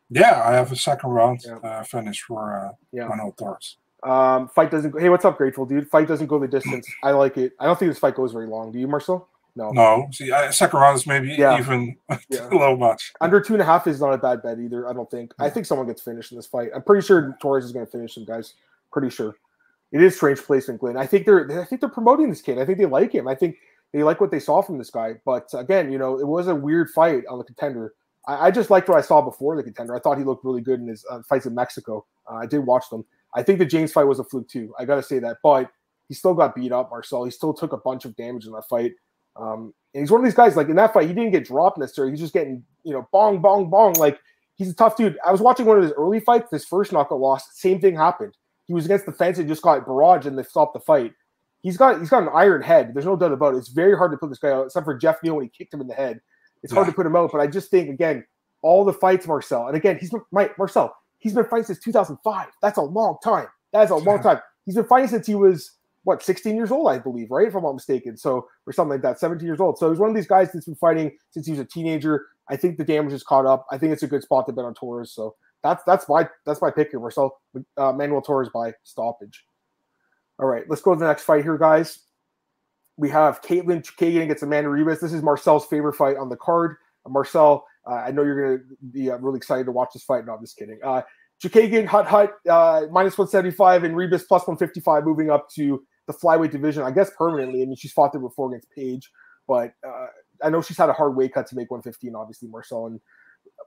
[0.09, 1.57] Yeah, I have a second round yeah.
[1.57, 3.07] uh, finish for uh, yeah.
[3.07, 3.77] Manuel Torres.
[4.03, 4.91] Um, fight doesn't.
[4.91, 5.89] Go, hey, what's up, grateful dude?
[5.89, 6.87] Fight doesn't go the distance.
[7.03, 7.53] I like it.
[7.59, 8.71] I don't think this fight goes very long.
[8.71, 9.27] Do you, Marcel?
[9.55, 9.71] No.
[9.71, 10.07] No.
[10.11, 11.59] See, I, second round is maybe yeah.
[11.59, 11.97] even
[12.29, 12.47] yeah.
[12.49, 13.11] a little much.
[13.21, 14.87] Under two and a half is not a bad bet either.
[14.87, 15.33] I don't think.
[15.39, 16.69] I think someone gets finished in this fight.
[16.73, 18.53] I'm pretty sure Torres is going to finish him, guys.
[18.91, 19.35] Pretty sure.
[19.91, 20.97] It is strange placement, Glenn.
[20.97, 21.61] I think they're.
[21.61, 22.57] I think they're promoting this kid.
[22.57, 23.27] I think they like him.
[23.27, 23.57] I think
[23.91, 25.15] they like what they saw from this guy.
[25.25, 27.93] But again, you know, it was a weird fight on the contender.
[28.27, 29.95] I, I just liked what I saw before the contender.
[29.95, 32.05] I thought he looked really good in his uh, fights in Mexico.
[32.29, 33.03] Uh, I did watch them.
[33.33, 34.73] I think the Jaynes fight was a fluke too.
[34.77, 35.69] I got to say that, but
[36.07, 37.23] he still got beat up, Marcel.
[37.23, 38.93] He still took a bunch of damage in that fight.
[39.37, 40.55] Um, and he's one of these guys.
[40.55, 42.11] Like in that fight, he didn't get dropped necessarily.
[42.11, 43.93] He's just getting you know bong bong bong.
[43.93, 44.19] Like
[44.55, 45.17] he's a tough dude.
[45.25, 46.49] I was watching one of his early fights.
[46.51, 48.35] This first knockout loss, same thing happened.
[48.67, 51.13] He was against the fence and just got barrage and they stopped the fight.
[51.61, 52.93] He's got he's got an iron head.
[52.93, 53.57] There's no doubt about it.
[53.57, 55.73] It's very hard to put this guy out, except for Geoff Neal when he kicked
[55.73, 56.19] him in the head.
[56.63, 57.31] It's hard to put him out.
[57.31, 58.25] But I just think again,
[58.61, 60.95] all the fights, Marcel, and again, he's my Marcel.
[61.21, 62.47] He's been fighting since 2005.
[62.61, 63.47] That's a long time.
[63.71, 64.39] That's a long time.
[64.65, 67.47] He's been fighting since he was what 16 years old, I believe, right?
[67.47, 68.17] If I'm not mistaken.
[68.17, 69.77] So or something like that, 17 years old.
[69.77, 72.25] So he's one of these guys that's been fighting since he was a teenager.
[72.49, 73.65] I think the damage is caught up.
[73.71, 75.13] I think it's a good spot to bet on Torres.
[75.13, 76.99] So that's that's my that's my pick here.
[76.99, 77.39] Marcel
[77.77, 79.45] uh, Manuel Torres by stoppage.
[80.39, 81.99] All right, let's go to the next fight here, guys.
[82.97, 84.99] We have Katlyn Chookagian against Amanda Ribas.
[84.99, 86.77] This is Marcel's favorite fight on the card.
[87.07, 90.25] Marcel, uh, I know you're going to be uh, really excited to watch this fight.
[90.25, 90.79] No, I'm just kidding.
[90.83, 91.01] Uh,
[91.43, 96.51] Chookagian, Hut Hut, uh, minus 175, and Ribas plus 155, moving up to the flyweight
[96.51, 97.63] division, I guess permanently.
[97.63, 99.09] I mean, she's fought there before against Paige,
[99.47, 100.07] but uh,
[100.43, 102.87] I know she's had a hard weight cut to make 115, obviously, Marcel.
[102.87, 102.99] And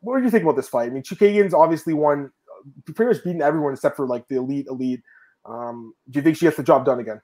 [0.01, 0.87] what do you think about this fight?
[0.87, 4.67] I mean, Chookagian's obviously won, uh, pretty much beaten everyone except for like the elite,
[4.69, 5.03] elite.
[5.45, 7.21] Um, do you think she gets the job done again?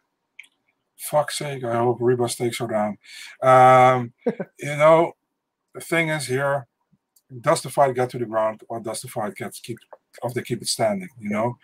[0.96, 2.98] Fuck's sake, I hope Ribas takes her down.
[3.42, 4.12] Um,
[4.58, 5.12] you know,
[5.74, 6.66] the thing is here,
[7.70, 9.78] fight get to the ground or does the fight get keep
[10.22, 11.56] of they keep it standing, you know.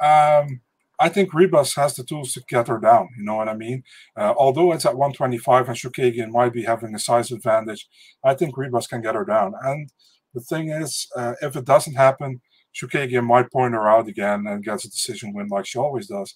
[0.00, 0.60] Um,
[1.00, 3.08] I think Ribas has the tools to get her down.
[3.16, 3.84] You know what I mean?
[4.16, 7.86] Uh, although it's at 125 and Chookagian might be having a size advantage,
[8.24, 9.54] I think Ribas can get her down.
[9.62, 9.90] And
[10.34, 12.40] the thing is, uh, if it doesn't happen,
[12.74, 16.34] Chookagian might point her out again and gets a decision win like she always does.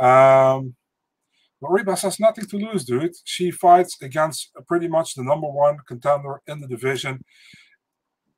[0.00, 0.74] Um,
[1.60, 3.14] but Ribas has nothing to lose, dude.
[3.24, 7.24] She fights against pretty much the number one contender in the division.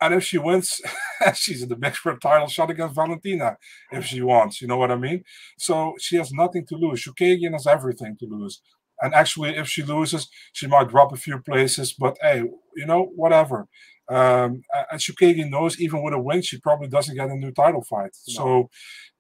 [0.00, 0.80] And if she wins,
[1.34, 3.56] she's in the mix for a title shot against Valentina
[3.92, 4.60] if she wants.
[4.60, 5.24] You know what I mean?
[5.58, 7.04] So she has nothing to lose.
[7.04, 8.62] Chookagian has everything to lose.
[9.02, 11.92] And actually, if she loses, she might drop a few places.
[11.92, 12.44] But hey,
[12.76, 13.66] you know, whatever.
[14.10, 17.84] Um, and Chookagian knows even with a win, she probably doesn't get a new title
[17.84, 18.10] fight.
[18.28, 18.34] No.
[18.34, 18.70] So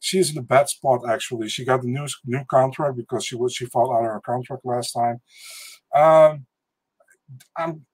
[0.00, 1.08] she's in a bad spot.
[1.08, 4.20] Actually, she got the new new contract because she was she fought out of her
[4.20, 5.20] contract last time.
[5.94, 6.46] Um,
[7.56, 7.86] I'm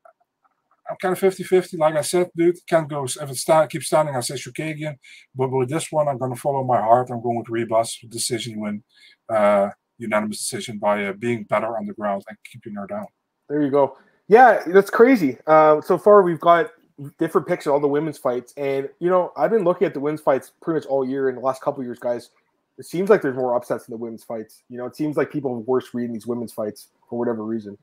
[0.91, 1.77] I'm kind of 50 50.
[1.77, 3.05] Like I said, dude, can't go.
[3.05, 4.97] If it start, keeps standing, I say Chookagian.
[5.35, 7.11] But with this one, I'm going to follow my heart.
[7.11, 8.09] I'm going with Ribas.
[8.09, 8.83] Decision win,
[9.29, 13.07] uh, unanimous decision by uh, being better on the ground and keeping her down.
[13.49, 13.97] There you go.
[14.29, 15.39] Yeah, that's crazy.
[15.47, 16.71] Uh, so far, we've got
[17.19, 18.53] different picks of all the women's fights.
[18.57, 21.37] And, you know, I've been looking at the women's fights pretty much all year in
[21.37, 22.31] the last couple years, guys.
[22.79, 24.63] It seems like there's more upsets in the women's fights.
[24.69, 27.79] You know, it seems like people are worse reading these women's fights for whatever reason.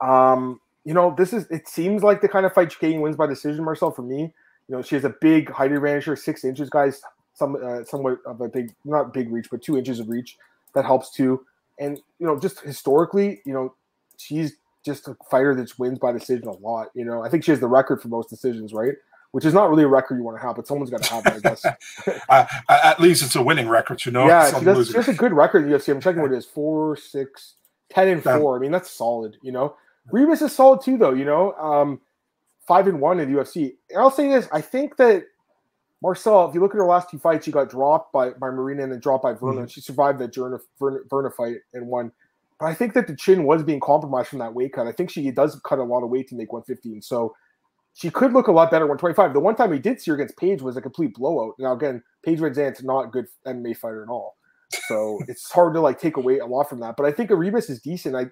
[0.00, 3.26] Um, you know, this is it seems like the kind of fight Chookagian wins by
[3.26, 4.32] decision, Marcel, for me.
[4.68, 7.02] You know, she has a big height advantage here, six inches, guys.
[7.34, 10.36] Some uh, somewhat of a big, not big reach, but two inches of reach.
[10.74, 11.44] That helps too.
[11.78, 13.74] And you know, just historically, you know,
[14.16, 16.88] she's just a fighter that wins by decision a lot.
[16.94, 18.94] You know, I think she has the record for most decisions, right?
[19.32, 21.26] Which is not really a record you want to have, but someone's got to have
[21.26, 21.64] it, I guess.
[22.28, 24.26] uh, at least it's a winning record, you know.
[24.26, 25.92] Yeah, she does, she has a good record in the UFC.
[25.92, 27.54] I'm checking what it is: four, six,
[27.90, 28.56] ten, and four.
[28.56, 29.36] I mean, that's solid.
[29.42, 29.76] You know,
[30.12, 31.12] Ribas is solid too, though.
[31.12, 32.00] You know, um,
[32.66, 33.74] five and one in the UFC.
[33.90, 35.24] And I'll say this: I think that
[36.02, 38.82] Marcel, if you look at her last two fights, she got dropped by, by Marina
[38.82, 39.58] and then dropped by Virna.
[39.58, 39.66] Mm-hmm.
[39.66, 42.10] She survived that Virna, Virna, Virna fight and won.
[42.58, 44.86] But I think that the chin was being compromised from that weight cut.
[44.86, 47.02] I think she does cut a lot of weight to make 115.
[47.02, 47.34] So
[47.94, 49.32] she could look a lot better 125.
[49.32, 51.54] The one time we did see her against Paige was a complete blowout.
[51.58, 54.36] Now again, Paige VanZant's not a good MMA fighter at all.
[54.88, 56.96] So it's hard to like take away a lot from that.
[56.96, 58.16] But I think Aribas is decent.
[58.16, 58.26] I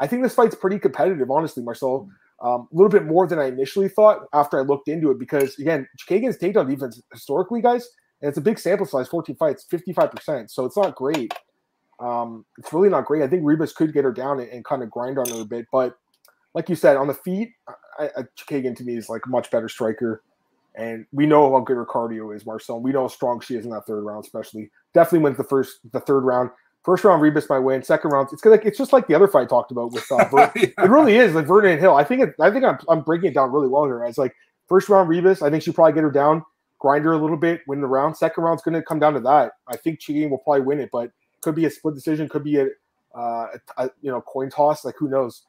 [0.00, 2.08] I think this fight's pretty competitive, honestly, Marcel.
[2.42, 5.58] Um, a little bit more than I initially thought after I looked into it because
[5.58, 7.86] again, Chookagian's takedown defense historically, guys,
[8.22, 10.50] and it's a big sample size, 14 fights, 55%.
[10.50, 11.34] So it's not great.
[12.00, 13.22] Um, it's really not great.
[13.22, 15.44] I think Ribas could get her down and, and, kind of grind on her a
[15.44, 15.98] bit, but
[16.54, 17.52] like you said, on the feet,
[17.98, 20.22] I, I, Chookagian to me is like a much better striker,
[20.74, 22.80] and we know how good her cardio is, Marcel.
[22.80, 24.70] We know how strong she is in that third round, especially.
[24.94, 26.50] Definitely wins the first, the third round.
[26.82, 27.82] First round, Ribas might win.
[27.82, 30.24] Second round, it's like it's just like the other fight I talked about with uh,
[30.30, 30.68] Ver- yeah.
[30.78, 31.94] it really is like Vernon Hill.
[31.94, 34.02] I think it, I think I'm, I'm breaking it down really well here.
[34.04, 34.34] It's like
[34.66, 36.42] first round Ribas, I think she probably get her down,
[36.78, 38.16] grind her a little bit, win the round.
[38.16, 39.52] Second round's going to come down to that.
[39.68, 41.10] I think Cheating will probably win it, but
[41.42, 42.68] could be a split decision, could be a,
[43.14, 44.84] uh, a, a you know coin toss.
[44.84, 45.42] Like who knows?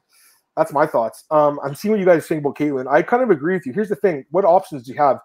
[0.57, 1.23] That's my thoughts.
[1.31, 2.91] Um, I'm seeing what you guys think about Katlyn.
[2.91, 3.71] I kind of agree with you.
[3.71, 5.19] Here's the thing: what options do you have?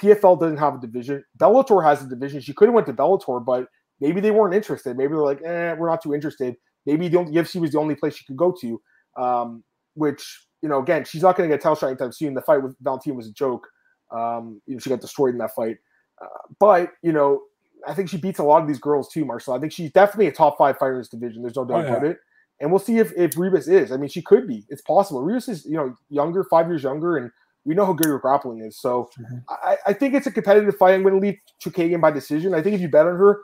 [0.00, 1.24] PFL doesn't have a division.
[1.38, 2.40] Bellator has a division.
[2.40, 3.66] She could have went to Bellator, but
[4.00, 4.96] Maybe they weren't interested.
[4.96, 6.56] Maybe they're like, eh, we're not too interested.
[6.86, 8.80] Maybe the, only, UFC was the only place she could go to.
[9.16, 12.34] Um, which you know, again, she's not going to get a title shot anytime soon.
[12.34, 13.66] The fight with Valentina was a joke.
[14.10, 15.76] Um, you know, she got destroyed in that fight.
[16.20, 16.26] Uh,
[16.58, 17.42] but you know,
[17.86, 19.54] I think she beats a lot of these girls too, Marcel.
[19.54, 21.42] I think she's definitely a top five fighter in this division.
[21.42, 21.96] There's no doubt oh, yeah.
[21.96, 22.18] about it.
[22.60, 23.92] And we'll see if if Ribas is.
[23.92, 24.64] I mean, she could be.
[24.68, 25.22] It's possible.
[25.22, 27.30] Ribas is you know younger, five years younger, and
[27.64, 28.80] we know how good her grappling is.
[28.80, 29.36] So mm-hmm.
[29.48, 30.94] I, I, think it's a competitive fight.
[30.94, 32.54] I'm going to leave Chookagian by decision.
[32.54, 33.40] I think if you bet on her,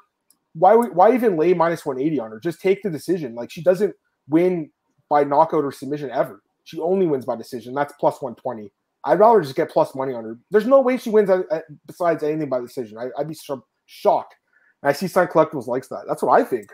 [0.54, 2.40] why why even lay minus 180 on her?
[2.40, 3.34] Just take the decision.
[3.34, 3.94] Like she doesn't
[4.28, 4.70] win
[5.10, 6.42] by knockout or submission ever.
[6.64, 7.74] She only wins by decision.
[7.74, 8.72] That's plus 120.
[9.04, 10.38] I'd rather just get plus money on her.
[10.50, 12.96] There's no way she wins uh, uh, besides anything by decision.
[12.96, 13.36] I, would be
[13.84, 14.34] shocked.
[14.82, 16.04] And I see Sign Collectibles likes that.
[16.08, 16.72] That's what I think.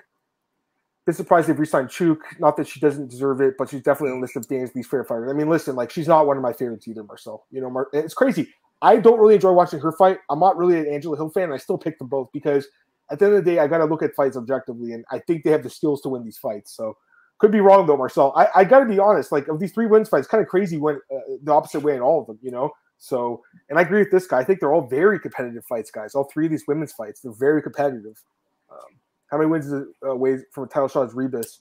[1.07, 2.23] Been surprised they've re-signed Chook.
[2.39, 4.91] Not that she doesn't deserve it, but she's definitely on the list of Dan's least
[4.91, 5.29] favorite fighters.
[5.29, 7.47] I mean, listen, like she's not one of my favorites either, Marcel.
[7.51, 8.49] You know, Mar- it's crazy.
[8.81, 10.19] I don't really enjoy watching her fight.
[10.31, 11.53] I'm not really an Angela Hill fan.
[11.53, 12.69] I still pick them both because–
[13.11, 15.19] at the end of the day, I got to look at fights objectively, and I
[15.19, 16.75] think they have the skills to win these fights.
[16.77, 16.97] So
[17.39, 18.33] could be wrong though, Marcel.
[18.37, 19.33] I, I got to be honest.
[19.33, 22.01] Like of these three wins fights, kind of crazy went uh, the opposite way in
[22.01, 22.39] all of them.
[22.43, 22.71] You know.
[22.99, 24.41] So, and I agree with this guy.
[24.41, 26.15] I think they're all very competitive fights, guys.
[26.15, 28.23] All three of these women's fights, they're very competitive.
[28.71, 29.01] Um,
[29.31, 31.61] how many wins is uh, ways from a title shot is Ribas?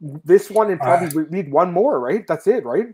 [0.00, 2.24] this one and probably uh, need one more, right?
[2.26, 2.86] That's it, right?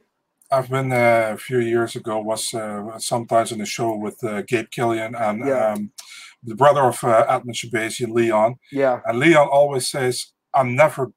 [0.50, 4.42] I've been uh, a few years ago was uh, sometimes in the show with uh,
[4.42, 5.72] Gabe Killian and yeah.
[5.72, 5.90] um,
[6.44, 8.56] the brother of uh, Edmen Shahbazyan, Leon.
[8.70, 9.00] Yeah.
[9.06, 11.12] And Leon always says, "I'm never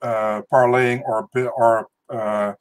[0.00, 2.52] uh, parlaying or or uh,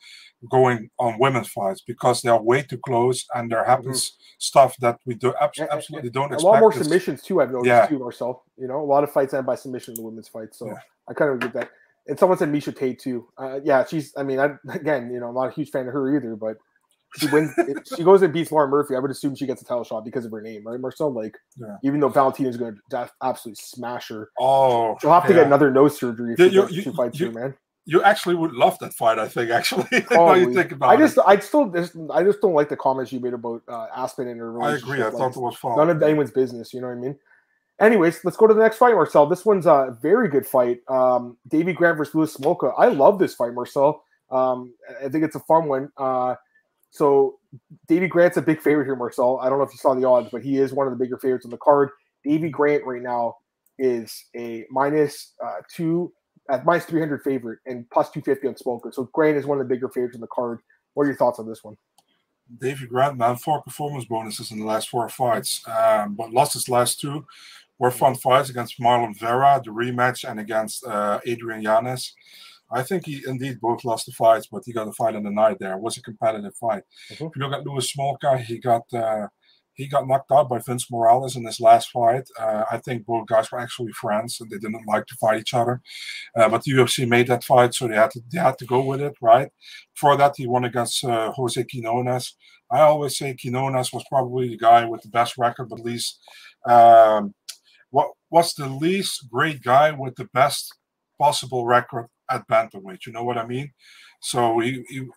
[0.49, 4.23] going on women's fights because they are way too close and there happens mm-hmm.
[4.39, 6.43] stuff that we do absolutely, absolutely don't expect.
[6.43, 7.41] A lot more submissions too.
[7.41, 7.85] I've noticed yeah.
[7.85, 8.43] too, Marcel.
[8.57, 10.57] You know, a lot of fights end by submission in the women's fights.
[10.57, 10.79] So yeah.
[11.09, 11.69] I kind of get that.
[12.07, 13.27] And someone said Miesha Tate too.
[13.37, 14.13] Uh, yeah, she's.
[14.17, 16.57] I mean, I, again, you know, I'm not a huge fan of her either, but
[17.17, 17.51] she wins.
[17.95, 18.95] she goes and beats Lauren Murphy.
[18.95, 21.11] I would assume she gets a title shot because of her name, right, Marcel?
[21.11, 21.77] Like, yeah.
[21.83, 25.39] even though Valentina's going to absolutely smash her, oh, she'll have to yeah.
[25.39, 26.35] get another nose surgery.
[26.37, 27.55] Yeah, you, you, two fights you, man.
[27.85, 29.49] You actually would love that fight, I think.
[29.49, 31.23] Actually, oh, you think about I just, it.
[31.25, 34.39] I still, just, I just don't like the comments you made about uh, Aspen and
[34.39, 34.61] her.
[34.61, 35.01] I agree.
[35.01, 35.77] I like, thought it was fun.
[35.77, 36.73] None of anyone's business.
[36.73, 37.17] You know what I mean?
[37.81, 39.25] Anyways, let's go to the next fight, Marcel.
[39.25, 40.81] This one's a very good fight.
[40.87, 42.73] Um, Davey Grant versus Louis Smolka.
[42.77, 44.03] I love this fight, Marcel.
[44.29, 45.91] Um, I think it's a fun one.
[45.97, 46.35] Uh,
[46.91, 47.39] so
[47.87, 49.39] Davey Grant's a big favorite here, Marcel.
[49.41, 51.17] I don't know if you saw the odds, but he is one of the bigger
[51.17, 51.89] favorites on the card.
[52.23, 53.37] Davey Grant right now
[53.79, 56.13] is a minus, uh, two
[56.49, 58.93] at minus 300 favorite and plus 250 on Smolka.
[58.93, 60.59] So Grant is one of the bigger favorites on the card.
[60.93, 61.77] What are your thoughts on this one?
[62.59, 66.67] Davey Grant, man, four performance bonuses in the last four fights, um, but lost his
[66.67, 67.25] last two.
[67.79, 72.13] Were fun fights against Marlon Vera, the rematch, and against uh, Adrian Yanez.
[72.73, 75.31] I think he indeed both lost the fights, but he got a fight in the
[75.31, 75.73] night there.
[75.73, 76.83] It was a competitive fight.
[77.11, 77.25] Mm-hmm.
[77.25, 79.27] If you look at Louis Smolka, he got uh,
[79.73, 82.27] he got knocked out by Vince Morales in his last fight.
[82.39, 85.53] Uh, I think both guys were actually friends and they didn't like to fight each
[85.53, 85.81] other.
[86.35, 88.83] Uh, but the UFC made that fight, so they had to they had to go
[88.83, 89.49] with it, right?
[89.95, 92.35] For that, he won against uh, Jose Quinones.
[92.69, 96.19] I always say Quinones was probably the guy with the best record, but at least
[96.65, 97.33] um,
[97.89, 100.73] what was the least great guy with the best
[101.19, 103.05] possible record at bantamweight.
[103.05, 103.71] You know what I mean?
[104.21, 105.07] So he, he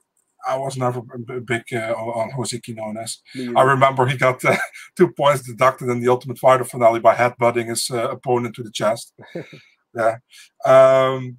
[0.47, 1.01] I was never
[1.31, 3.23] a big uh, on Jose Quinones.
[3.57, 4.57] I remember he got uh,
[4.97, 8.71] two points deducted in the Ultimate Fighter finale by headbutting his uh, opponent to the
[8.71, 9.15] chest.
[9.95, 10.17] yeah.
[10.65, 11.39] Um,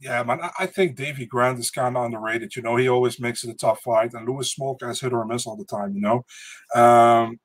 [0.00, 2.56] Yeah, man, I think Davey Grant is kind of underrated.
[2.56, 5.24] You know, he always makes it a tough fight, and Louis Smolka has hit or
[5.24, 5.94] miss all the time.
[5.94, 6.18] You know,
[6.74, 7.38] um,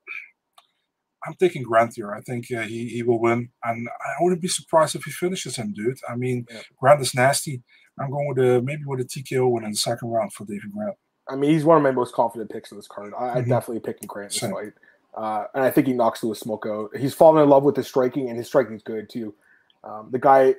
[1.26, 2.12] I'm taking Grant here.
[2.12, 5.56] I think uh, he he will win, and I wouldn't be surprised if he finishes
[5.56, 5.98] him, dude.
[6.08, 6.60] I mean, yeah.
[6.78, 7.62] Grant is nasty.
[8.00, 10.72] I'm going with a maybe with a TKO win in the second round for David
[10.72, 10.96] Grant.
[11.28, 13.12] I mean, he's one of my most confident picks in this card.
[13.18, 13.38] I, mm-hmm.
[13.38, 14.72] I definitely picking Grant this fight.
[15.14, 16.96] Uh, and I think he knocks Louis Smolka out.
[16.96, 19.34] He's fallen in love with his striking, and his striking is good too.
[19.82, 20.54] Um, the guy,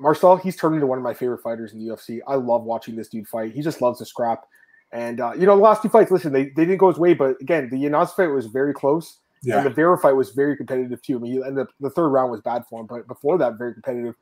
[0.00, 2.20] Marcel, he's turned into one of my favorite fighters in the UFC.
[2.26, 3.52] I love watching this dude fight.
[3.52, 4.44] He just loves to scrap.
[4.92, 7.12] And uh, you know, the last two fights, listen, they, they didn't go his way,
[7.12, 9.18] but again, the Yanez fight was very close.
[9.42, 9.58] Yeah.
[9.58, 11.16] And the Vera fight was very competitive too.
[11.16, 13.72] I mean, and the, the third round was bad for him, but before that, very
[13.72, 14.14] competitive.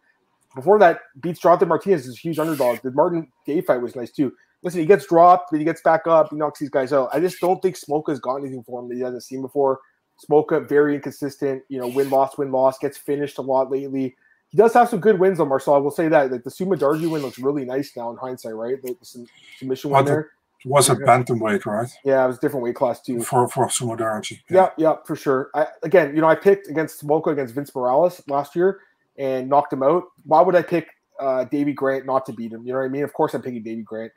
[0.54, 2.80] Before that, beats Jonathan Martinez is a huge underdog.
[2.82, 4.32] The Martin Day fight was nice too.
[4.62, 6.30] Listen, he gets dropped, but he gets back up.
[6.30, 7.10] He knocks these guys out.
[7.12, 9.80] I just don't think Smolka's got anything for him that he hasn't seen before.
[10.28, 11.62] Smolka, very inconsistent.
[11.68, 12.78] You know, win loss, win loss.
[12.78, 14.16] Gets finished a lot lately.
[14.48, 15.74] He does have some good wins on Marcel.
[15.74, 16.32] I will say that.
[16.32, 18.80] Like the Sumudaerji win looks really nice now in hindsight, right?
[18.82, 19.26] The, the
[19.58, 20.30] submission win there.
[20.66, 21.88] Was a bantamweight, right?
[22.04, 23.20] Yeah, it was a different weight class too.
[23.20, 24.40] For for Sumudaerji.
[24.50, 24.56] Yeah.
[24.56, 25.50] yeah, yeah, for sure.
[25.54, 28.80] I, again, you know, I picked against Smolka against Vince Morales last year
[29.16, 30.02] and knocked him out.
[30.24, 30.88] Why would I pick
[31.20, 32.66] uh, Davey Grant not to beat him?
[32.66, 33.04] You know what I mean?
[33.04, 34.10] Of course, I'm picking Davey Grant.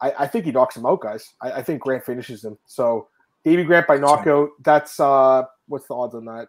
[0.00, 1.34] I, I think he knocks him out, guys.
[1.40, 2.58] I, I, think Grant finishes him.
[2.66, 3.06] So
[3.44, 4.50] Davy Grant by knockout.
[4.64, 6.48] That's uh, what's the odds on that?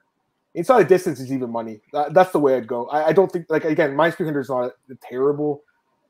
[0.56, 1.80] Inside the distance is even money.
[1.94, 2.88] That, that's the way I'd go.
[2.88, 5.62] I, I, don't think like again, minus three hundred is not a terrible.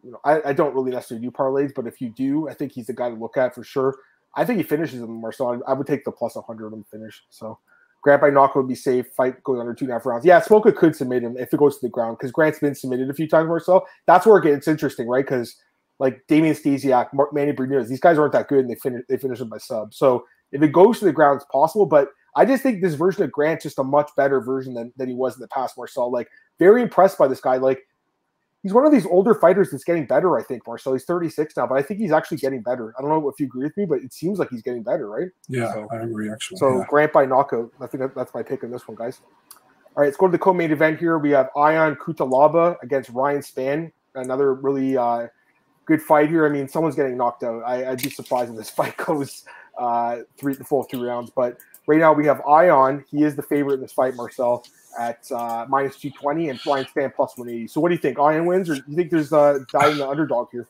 [0.04, 2.74] You know, I, I don't really necessarily do parlays, but if you do, I think
[2.74, 3.96] he's the guy to look at for sure.
[4.36, 5.62] I think he finishes him, Marcel.
[5.68, 7.24] I, I would take the plus 100 on finish.
[7.30, 7.60] So
[8.04, 9.08] Grant by knockout would be safe.
[9.16, 10.26] Fight goes under two and a half rounds.
[10.26, 13.10] Yeah, Smolka could submit him if it goes to the ground because Grant's been submitted
[13.10, 13.88] a few times, Marcel.
[14.06, 15.26] That's where it gets interesting, right?
[15.26, 15.56] Because
[16.00, 19.40] like Damian Stasiak, Manny Bermudez, these guys aren't that good, and they finish they finish
[19.40, 19.94] them by sub.
[19.94, 21.86] So if it goes to the ground, it's possible.
[21.86, 25.08] But I just think this version of Grant just a much better version than, than
[25.08, 25.78] he was in the past.
[25.78, 26.28] Marcel, like
[26.60, 27.56] very impressed by this guy.
[27.56, 27.88] Like
[28.64, 30.38] he's one of these older fighters that's getting better.
[30.38, 30.94] I think Marcel.
[30.94, 32.94] He's 36 now, but I think he's actually getting better.
[32.98, 35.10] I don't know if you agree with me, but it seems like he's getting better,
[35.10, 35.28] right?
[35.50, 36.58] Yeah, so, I agree actually.
[36.58, 36.86] So yeah.
[36.88, 37.72] Grant by knockout.
[37.80, 39.22] I think that's my pick in this one, guys.
[39.96, 41.20] All right, let's go to the co-main event here.
[41.20, 43.92] We have Ion Cutelaba against Ryan Spann.
[44.16, 45.28] Another really uh,
[45.86, 46.48] good fight here.
[46.48, 47.62] I mean, someone's getting knocked out.
[47.64, 49.44] I, would be surprised if this fight goes
[49.78, 51.32] uh, three the full three rounds.
[51.36, 51.58] But
[51.88, 53.04] right now we have Ion.
[53.10, 54.66] He is the favorite in this fight, Marcel,
[55.00, 57.68] at uh, minus two twenty, and Ryan Spann plus one eighty.
[57.68, 58.20] So what do you think?
[58.20, 60.68] Ion wins, or do you think there's uh, dying the underdog here?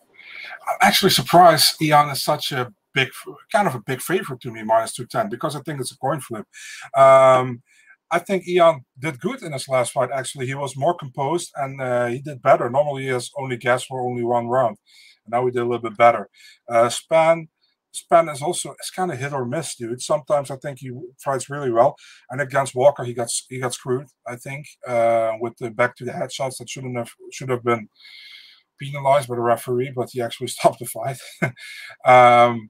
[0.69, 3.09] I'm actually surprised Ion is such a big,
[3.51, 5.97] kind of a big favorite to me, minus two ten, because I think it's a
[5.97, 6.45] coin flip.
[6.95, 7.61] Um,
[8.11, 10.11] I think Ion did good in his last fight.
[10.11, 12.69] Actually, he was more composed and uh, he did better.
[12.69, 14.77] Normally, he has only gas for only one round.
[15.27, 16.29] Now he did a little bit better.
[16.69, 17.47] Uh, Spann,
[17.93, 20.01] Spann is also it's kind of hit or miss, dude.
[20.01, 20.91] Sometimes I think he
[21.23, 21.95] fights really well,
[22.29, 24.07] and against Walker, he got he got screwed.
[24.27, 27.89] I think uh, with the back to the headshots that shouldn't have should have been
[28.79, 31.17] penalized by the referee, but he actually stopped the fight.
[32.05, 32.69] um,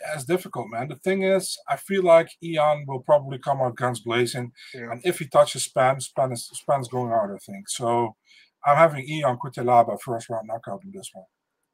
[0.00, 0.88] yeah, it's difficult, man.
[0.88, 4.90] The thing is, I feel like Ion will probably come out guns blazing, yeah.
[4.90, 7.30] and if he touches Spann, Spann is Spann's going out.
[7.30, 8.16] I think so.
[8.64, 11.24] I'm having Ion Cutelaba first round knockout in this one.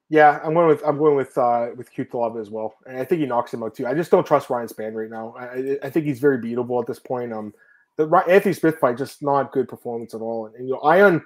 [0.08, 3.20] Yeah, I'm going with I'm going with uh, with Cutelaba as well, and I think
[3.20, 3.86] he knocks him out too.
[3.86, 5.34] I just don't trust Ryan Spann right now.
[5.36, 7.32] I, I think he's very beatable at this point.
[7.32, 7.52] Um,
[7.96, 11.22] the Anthony Smith fight just not good performance at all, and, and you know Ion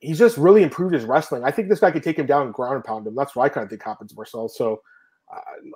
[0.00, 1.44] he's just really improved his wrestling.
[1.44, 3.14] I think this guy could take him down and ground and pound him.
[3.14, 4.48] That's what I kind of think happens Marcel.
[4.48, 4.80] So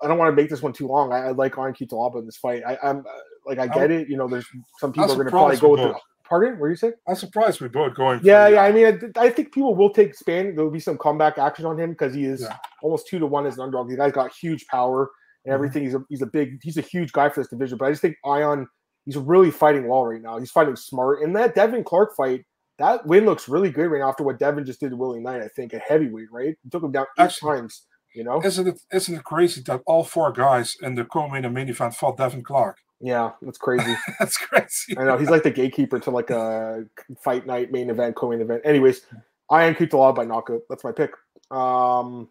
[0.02, 1.12] I don't want to make this one too long.
[1.12, 2.62] I, I like Ion Cutelaba in this fight.
[2.66, 3.10] I, am uh,
[3.46, 4.08] like I get it.
[4.08, 4.46] You know, there's
[4.78, 5.80] some people are going to probably go with.
[5.80, 5.98] The,
[6.28, 6.94] pardon, what are you saying?
[7.06, 8.20] I'm surprised we both going.
[8.22, 8.62] Yeah, yeah.
[8.62, 10.54] I mean, I, I, think people will take Spann.
[10.54, 12.56] There'll be some comeback action on him because he is yeah.
[12.82, 13.88] almost two to one as an underdog.
[13.88, 15.10] The guy's got huge power
[15.44, 15.54] and mm-hmm.
[15.54, 15.84] everything.
[15.84, 15.86] Mm-hmm.
[15.86, 17.78] He's a he's a big he's a huge guy for this division.
[17.78, 18.66] But I just think Ion
[19.08, 20.38] he's really fighting well right now.
[20.38, 21.22] He's fighting smart.
[21.22, 22.44] And that Devin Clark fight,
[22.78, 25.40] that win looks really good right now after what Devin just did to Willie Knight.
[25.40, 26.54] I think a heavyweight, right?
[26.62, 27.86] He took him down eight Actually, times.
[28.14, 31.54] You know, isn't it isn't it crazy that all four guys in the co-main and
[31.54, 32.78] main event fought Devin Clark?
[33.00, 33.94] Yeah, that's crazy.
[34.18, 34.98] that's crazy.
[34.98, 36.84] I know he's like the gatekeeper to like a
[37.22, 38.62] fight night main event, co-main event.
[38.64, 39.02] Anyways,
[39.50, 40.62] Ion Cutelaba by knockout.
[40.68, 41.12] That's my pick.
[41.50, 42.28] Um,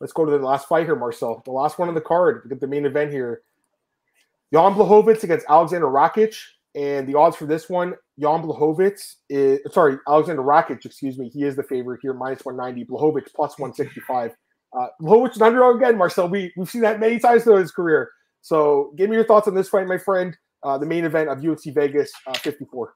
[0.00, 1.42] let's go to the last fight here, Marcel.
[1.44, 2.42] The last one on the card.
[2.44, 3.42] We get the main event here.
[4.52, 6.36] Jan Blachowicz against Aleksandar Rakic.
[6.74, 11.28] And the odds for this one, Jan Blachowicz is sorry, Aleksandar Rakic, excuse me.
[11.28, 12.84] He is the favorite here, minus 190.
[12.84, 14.32] Blachowicz plus 165.
[14.76, 16.28] Uh, which is underdog again, Marcel.
[16.28, 18.10] We we've seen that many times throughout his career.
[18.40, 20.36] So, give me your thoughts on this fight, my friend.
[20.62, 22.92] Uh, the main event of UFC Vegas uh, 54.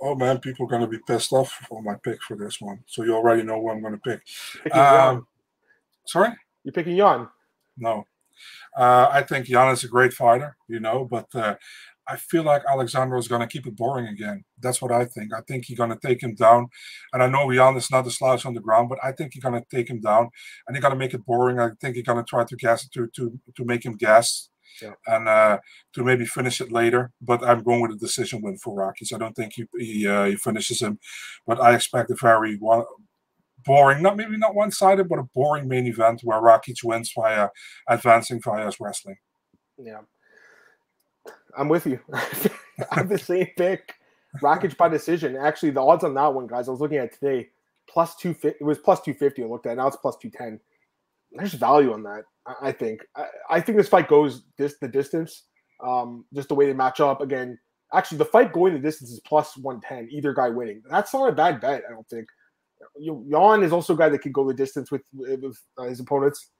[0.00, 2.80] Oh man, people are going to be pissed off for my pick for this one.
[2.86, 4.72] So you already know who I'm going to pick.
[4.72, 5.26] Um,
[6.06, 6.30] sorry,
[6.62, 7.28] you're picking Jan.
[7.76, 8.04] No,
[8.76, 11.54] uh, I think Jan is a great fighter, you know, but uh,
[12.06, 14.44] I feel like Aleksandar is going to keep it boring again.
[14.60, 15.32] That's what I think.
[15.32, 16.68] I think he's going to take him down.
[17.12, 19.42] And I know Jan is not a slouch on the ground, but I think he's
[19.42, 20.28] going to take him down
[20.66, 21.58] and he's going to make it boring.
[21.58, 24.50] I think he's going to try to gas it to to to make him gas
[24.82, 24.92] yeah.
[25.06, 25.58] and uh,
[25.94, 27.12] to maybe finish it later.
[27.20, 29.12] But I'm going with a decision win for Rakic.
[29.14, 30.98] I don't think he he, uh, he finishes him,
[31.46, 32.84] but I expect a very one,
[33.64, 37.48] boring, not maybe not one sided, but a boring main event where Rakic wins via
[37.88, 39.16] advancing via his wrestling.
[39.78, 40.00] Yeah.
[41.56, 42.00] I'm with you.
[42.12, 42.50] I
[42.90, 43.94] have the same pick.
[44.42, 45.36] Rakic by decision.
[45.36, 47.50] Actually, the odds on that one, guys, I was looking at today,
[47.88, 48.58] plus two fifty.
[48.60, 49.42] It was plus two fifty.
[49.42, 49.76] I looked at.
[49.76, 50.60] Now it's plus two ten.
[51.34, 52.24] There's value on that.
[52.60, 53.00] I, think.
[53.16, 55.44] I, I, think this fight goes this the distance.
[55.82, 57.20] Um, just the way they match up.
[57.20, 57.58] Again,
[57.92, 60.08] actually, the fight going the distance is plus one ten.
[60.10, 60.82] Either guy winning.
[60.88, 61.82] That's not a bad bet.
[61.88, 62.26] I don't think.
[63.02, 66.50] Jan is also a guy that can go the distance with, with uh, his opponents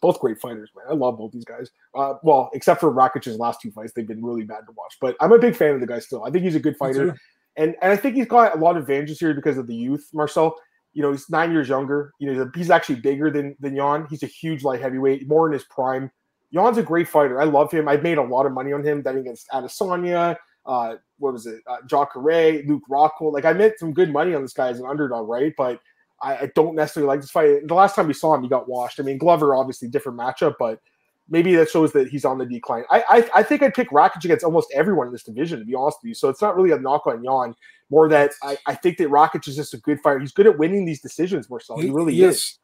[0.00, 0.84] both great fighters, man.
[0.90, 1.70] I love both these guys.
[1.94, 4.96] Uh, well, except for Rakic's last two fights, they've been really bad to watch.
[5.00, 6.24] But I'm a big fan of the guy still.
[6.24, 7.16] I think he's a good fighter,
[7.56, 10.08] and and I think he's got a lot of advantages here because of the youth.
[10.12, 10.56] Marcel,
[10.94, 12.12] you know, he's nine years younger.
[12.18, 14.06] You know, he's actually bigger than than Jan.
[14.08, 16.10] He's a huge light heavyweight, more in his prime.
[16.52, 17.40] Jan's a great fighter.
[17.40, 17.88] I love him.
[17.88, 20.36] I've made a lot of money on him betting against Adesanya.
[20.64, 21.60] Uh, what was it?
[21.66, 23.32] Uh, Jacare, Luke Rockhold.
[23.32, 25.52] Like I made some good money on this guy as an underdog, right?
[25.58, 25.80] But
[26.22, 27.66] I, I, don't necessarily like this fight.
[27.66, 29.00] The last time we saw him, he got washed.
[29.00, 30.80] I mean, Glover obviously different matchup, but
[31.28, 32.84] maybe that shows that he's on the decline.
[32.90, 35.74] I I, I think I'd pick Rakic against almost everyone in this division, to be
[35.74, 36.14] honest with you.
[36.14, 37.54] So it's not really a knock on Jan.
[37.90, 40.18] More that I, I think that Rakic is just a good fighter.
[40.18, 41.78] He's good at winning these decisions, Marcel.
[41.78, 42.58] He really he is.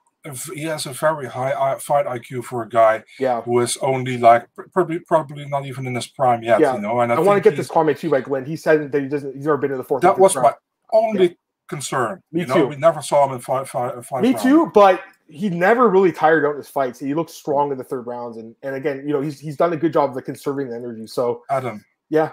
[0.54, 3.40] He has a very high uh, fight IQ for a guy yeah.
[3.40, 6.60] who is only like probably probably not even in his prime yet.
[6.60, 6.74] Yeah.
[6.74, 8.44] You know, and I, I want to get this comment too by Glenn.
[8.44, 9.34] He said that he doesn't.
[9.34, 10.02] He's never been in the fourth.
[10.02, 10.44] That was round.
[10.44, 11.34] my only yeah
[11.70, 12.20] concern.
[12.32, 12.66] Me you know, too.
[12.66, 14.42] We never saw him in five, five, five Me rounds.
[14.42, 16.98] too, but he never really tired out in his fights.
[16.98, 19.72] He looked strong in the third rounds, and and again, you know, he's he's done
[19.72, 21.06] a good job of conserving the energy.
[21.06, 22.32] So Adam, yeah.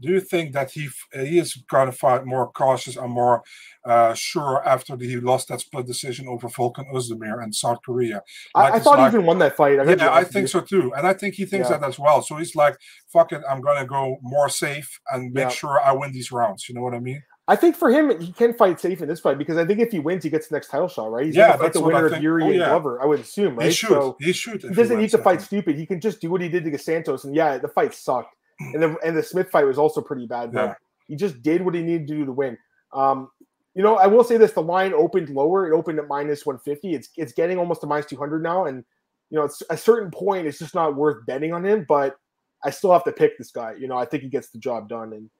[0.00, 3.42] Do you think that he he is going to fight more cautious and more
[3.84, 8.22] uh, sure after he lost that split decision over Volkan Oezdemir in South Korea?
[8.54, 9.80] Like I, I thought like, he even won that fight.
[9.80, 11.78] I yeah, I think so too, and I think he thinks yeah.
[11.78, 12.22] that as well.
[12.22, 12.76] So he's like,
[13.12, 15.48] "Fuck it, I'm going to go more safe and make yeah.
[15.48, 17.22] sure I win these rounds." You know what I mean?
[17.48, 19.90] I think for him, he can fight safe in this fight because I think if
[19.90, 21.24] he wins, he gets the next title shot, right?
[21.24, 22.52] He's yeah, fight the winner of Yuri oh, yeah.
[22.52, 23.68] and Glover, I would assume, right?
[23.68, 23.88] He should.
[23.88, 24.62] So he should.
[24.62, 25.76] He doesn't he need to fight stupid.
[25.76, 28.82] He can just do what he did to Santos, and yeah, the fight sucked, and
[28.82, 30.74] the and the Smith fight was also pretty bad, but yeah.
[31.06, 32.58] he just did what he needed to do to win.
[32.92, 33.30] Um,
[33.74, 35.70] you know, I will say this: the line opened lower.
[35.70, 36.94] It opened at minus one fifty.
[36.94, 38.84] It's it's getting almost to minus two hundred now, and
[39.30, 40.46] you know, it's a certain point.
[40.46, 42.18] It's just not worth betting on him, but
[42.64, 43.74] I still have to pick this guy.
[43.78, 45.30] You know, I think he gets the job done, and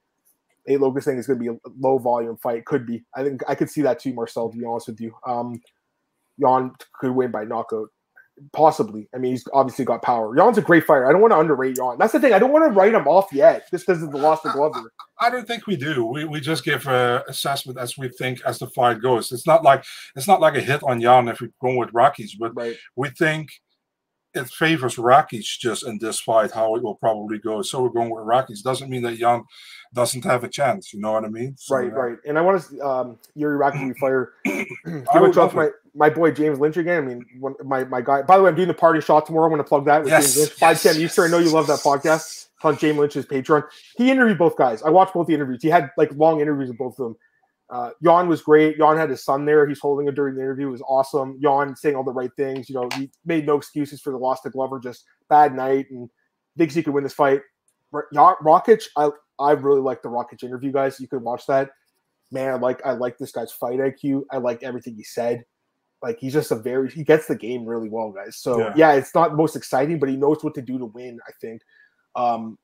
[0.69, 2.65] a Locust thing is going to be a low volume fight.
[2.65, 3.03] Could be.
[3.17, 4.51] I think I could see that too, Marcel.
[4.51, 5.61] To be honest with you, um,
[6.41, 7.89] Jan could win by knockout,
[8.53, 9.09] possibly.
[9.15, 10.35] I mean, he's obviously got power.
[10.37, 11.09] Jan's a great fighter.
[11.09, 11.97] I don't want to underrate Jan.
[11.99, 12.33] That's the thing.
[12.33, 14.93] I don't want to write him off yet, just because of the loss of Glover.
[15.21, 16.05] I don't think we do.
[16.05, 19.33] We, we just give a assessment as we think as the fight goes.
[19.33, 19.85] It's not like
[20.15, 22.77] it's not like a hit on Jan if we go with Rockies, but right.
[22.97, 23.51] we think
[24.35, 27.63] it favors Rakic just in this fight, how it will probably go.
[27.63, 28.63] So we're going with Rakic.
[28.63, 29.45] Doesn't mean that Jan
[29.95, 30.93] doesn't have a chance.
[30.93, 31.57] You know what I mean?
[31.57, 32.19] So, right, right.
[32.27, 34.33] And I want to um, Yuri Rakic fire.
[34.45, 37.03] give a trust my my boy James Lynch again.
[37.03, 38.23] I mean, one, my my guy.
[38.23, 39.47] By the way, I'm doing the party shot tomorrow.
[39.47, 40.53] I'm going to plug that with yes, James Lynch.
[40.53, 41.27] Five ten Eastern.
[41.27, 42.47] I know you love that podcast.
[42.65, 43.63] On James Lynch's Patreon.
[43.97, 44.83] He interviewed both guys.
[44.83, 45.63] I watched both the interviews.
[45.63, 47.17] He had like long interviews with both of them.
[47.71, 48.79] Uh, Jan was great.
[48.79, 49.67] Jan had his son there.
[49.69, 50.69] He's holding it during the interview.
[50.69, 51.39] It was awesome.
[51.43, 52.69] Jan saying all the right things.
[52.69, 54.81] You know, he made no excuses for the loss to Glover.
[54.81, 56.09] Just bad night, and
[56.57, 57.41] thinks he could win this fight.
[57.93, 60.99] Rakic, I I really like the Rakic interview, guys.
[60.99, 61.71] You can watch that.
[62.31, 64.23] Man, I like I like this guy's fight IQ.
[64.31, 65.45] I like everything he said.
[66.03, 68.37] Like he's just a very he gets the game really well, guys.
[68.37, 70.87] So yeah, yeah it's not the most exciting, but he knows what to do to
[70.87, 71.19] win.
[71.27, 71.63] I think.
[72.17, 72.59] Um,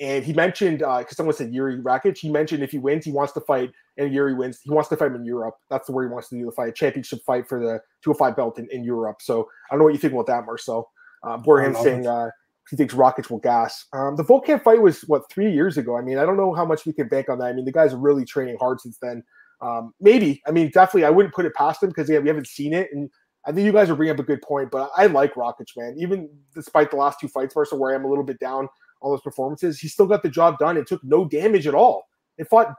[0.00, 2.16] and he mentioned because uh, someone said Yuri Rakic.
[2.16, 4.96] He mentioned if he wins, he wants to fight, and Yuri wins, he wants to
[4.96, 5.56] fight him in Europe.
[5.68, 8.58] That's where he wants to do the fight, a championship fight for the 205 belt
[8.58, 9.18] in, in Europe.
[9.20, 10.90] So I don't know what you think about that, Marcel.
[11.22, 12.30] Uh, Borham saying uh,
[12.70, 13.84] he thinks Rakic will gas.
[13.92, 15.98] Um, the Volkan fight was what three years ago.
[15.98, 17.46] I mean, I don't know how much we can bank on that.
[17.46, 19.22] I mean, the guy's are really training hard since then.
[19.60, 20.40] Um, maybe.
[20.46, 22.88] I mean, definitely, I wouldn't put it past him because yeah, we haven't seen it,
[22.92, 23.10] and
[23.44, 24.70] I think you guys are bringing up a good point.
[24.70, 25.96] But I like Rakic, man.
[25.98, 28.68] Even despite the last two fights, Marcel, where I am a little bit down
[29.00, 29.78] all those performances.
[29.78, 32.08] He still got the job done and took no damage at all.
[32.38, 32.74] It fought.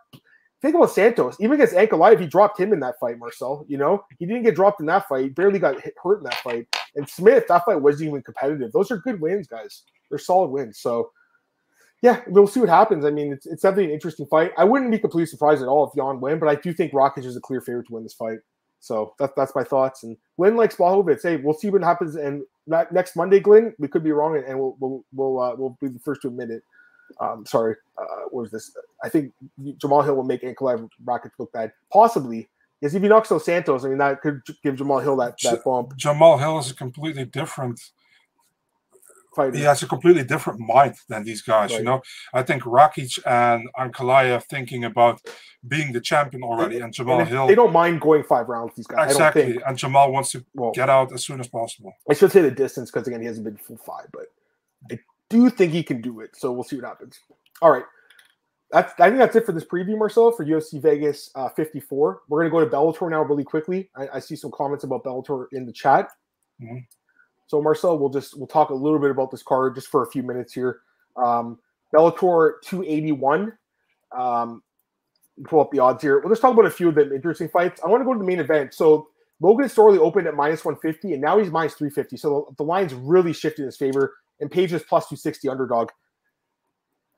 [0.61, 1.37] Think about Santos.
[1.39, 3.65] Even against Ankalaev, he dropped him in that fight, Marcel.
[3.67, 5.23] You know, he didn't get dropped in that fight.
[5.23, 6.67] He barely got hit, hurt in that fight.
[6.95, 8.71] And Smith, that fight wasn't even competitive.
[8.71, 9.81] Those are good wins, guys.
[10.09, 10.77] They're solid wins.
[10.77, 11.09] So,
[12.03, 13.05] yeah, we'll see what happens.
[13.05, 14.51] I mean, it's, it's definitely an interesting fight.
[14.55, 17.25] I wouldn't be completely surprised at all if Jan win, but I do think Rakic
[17.25, 18.37] is a clear favorite to win this fight.
[18.81, 20.03] So that's that's my thoughts.
[20.03, 21.23] And Glenn likes Blachowicz.
[21.23, 22.15] Hey, we'll see what happens.
[22.15, 25.87] And next Monday, Glenn, we could be wrong, and we'll we'll we'll, uh, we'll be
[25.87, 26.63] the first to admit it.
[27.19, 28.75] Um, sorry, uh, what was this?
[29.03, 29.33] I think
[29.77, 31.71] Jamal Hill will make Ankalaev Rockets look bad.
[31.91, 32.49] Possibly.
[32.79, 35.63] Because if he knocks those Santos, I mean, that could give Jamal Hill that, that
[35.63, 35.95] bump.
[35.97, 37.79] Jamal Hill is a completely different
[39.35, 39.57] fighter.
[39.57, 41.79] He has a completely different mind than these guys, right.
[41.79, 42.01] you know.
[42.33, 45.21] I think Rakic and Ankalaev thinking about
[45.67, 47.47] being the champion already, and, and Jamal and Hill.
[47.47, 49.11] They don't mind going five rounds, these guys.
[49.11, 49.59] Exactly.
[49.65, 51.93] And Jamal wants to well, get out as soon as possible.
[52.09, 54.27] I should say the distance because, again, he hasn't been full five, but
[54.91, 56.35] I do think he can do it.
[56.35, 57.19] So we'll see what happens.
[57.61, 57.85] All right.
[58.71, 62.21] That's, I think that's it for this preview, Marcel, for UFC Vegas uh, 54.
[62.29, 63.89] We're going to go to Bellator now really quickly.
[63.97, 66.09] I, I, see some comments about Bellator in the chat.
[66.63, 66.77] Mm-hmm.
[67.51, 70.09] So Marcel, we'll just we'll talk a little bit about this card just for a
[70.09, 70.79] few minutes here.
[71.17, 71.59] Um,
[71.93, 73.51] Bellator 281.
[74.17, 74.63] Um,
[75.43, 76.21] pull up the odds here.
[76.21, 77.81] We'll just talk about a few of the interesting fights.
[77.83, 78.73] I want to go to the main event.
[78.73, 79.09] So
[79.41, 82.15] Logan Storley opened at minus 150, and now he's minus 350.
[82.15, 85.89] So the, the line's really shifted in his favor and Page is plus 260 underdog.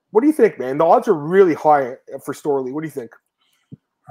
[0.09, 0.79] What do you think, man?
[0.79, 1.93] The odds are really high
[2.25, 2.71] for Storley.
[2.71, 3.11] What do you think?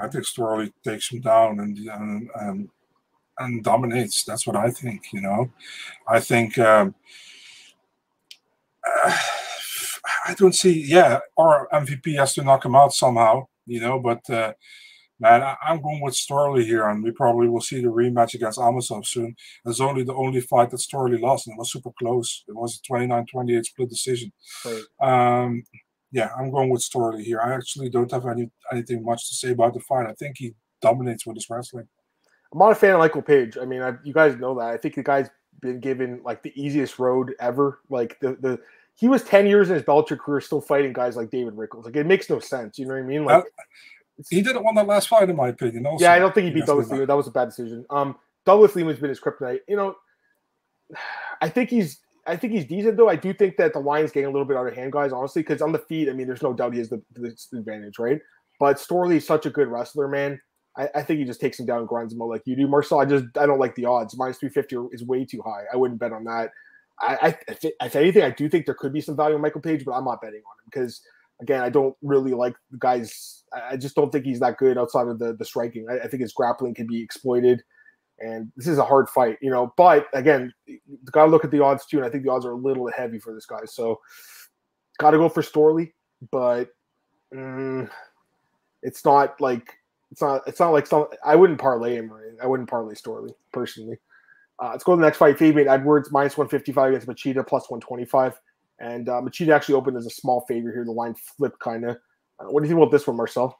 [0.00, 2.68] I think Storley takes him down and and, and,
[3.38, 4.24] and dominates.
[4.24, 5.12] That's what I think.
[5.12, 5.50] You know,
[6.08, 6.94] I think um,
[8.86, 9.16] uh,
[10.26, 10.84] I don't see.
[10.86, 13.46] Yeah, or MVP has to knock him out somehow.
[13.66, 14.52] You know, but uh,
[15.22, 18.58] Man, I, am going with Storley here, and we probably will see the rematch against
[18.58, 19.36] Amosov soon.
[19.64, 22.42] It's only the only fight that Storley lost, and it was super close.
[22.48, 24.32] It was a 29-28 split decision.
[24.64, 25.44] Right.
[25.44, 25.62] Um,
[26.10, 27.40] yeah, I'm going with Storley here.
[27.40, 30.08] I actually don't have any anything much to say about the fight.
[30.08, 31.86] I think he dominates with his wrestling.
[32.52, 33.56] I'm not a fan of Michael Page.
[33.60, 34.68] I mean, I, you guys know that.
[34.68, 35.30] I think the guy's
[35.60, 37.80] been given like the easiest road ever.
[37.88, 38.60] Like the the
[38.94, 41.86] he was 10 years in his Bellator career still fighting guys like David Rickels.
[41.86, 42.78] Like it makes no sense.
[42.78, 43.24] You know what I mean?
[43.24, 43.44] Like
[44.28, 45.86] he didn't want that last fight, in my opinion.
[45.86, 46.04] Also.
[46.04, 47.06] Yeah, I don't think he beat Douglas Lima.
[47.06, 47.86] That was a bad decision.
[47.90, 49.60] Um, Douglas Lima's been his kryptonite.
[49.66, 49.96] You know,
[51.40, 53.08] I think he's I think he's decent though.
[53.08, 55.12] I do think that the line's getting a little bit out of hand, guys.
[55.12, 57.98] Honestly, because on the feet, I mean, there's no doubt he has the, the advantage,
[57.98, 58.20] right?
[58.60, 60.40] But Storley's such a good wrestler, man.
[60.76, 62.66] I, I, think he just takes him down and grinds him out like you do.
[62.66, 64.16] Marcel, I just I don't like the odds.
[64.16, 65.64] Minus three fifty is way too high.
[65.72, 66.50] I wouldn't bet on that.
[67.00, 69.60] I, I if, if anything, I do think there could be some value on Michael
[69.60, 71.02] Page, but I'm not betting on him because
[71.40, 73.44] again, I don't really like the guys.
[73.52, 75.86] I just don't think he's that good outside of the the striking.
[75.90, 77.62] I, I think his grappling can be exploited,
[78.20, 79.74] and this is a hard fight, you know.
[79.76, 80.54] But again,
[81.10, 82.90] got to look at the odds too, and I think the odds are a little
[82.90, 83.64] heavy for this guy.
[83.66, 84.00] So,
[84.98, 85.92] got to go for Storley,
[86.30, 86.70] but
[87.34, 87.90] mm,
[88.82, 89.74] it's not like
[90.12, 91.06] it's not it's not like some.
[91.24, 92.12] I wouldn't parlay him.
[92.12, 93.96] Or I wouldn't parlay Storley personally.
[94.62, 95.38] Uh, let's go to the next fight.
[95.38, 98.38] Fabian Edwards minus one fifty five against Machida plus one twenty five.
[98.78, 100.84] And uh, Machida actually opened as a small favorite here.
[100.84, 101.96] The line flipped kind of.
[102.38, 103.58] Uh, what do you think about this one, Marcel?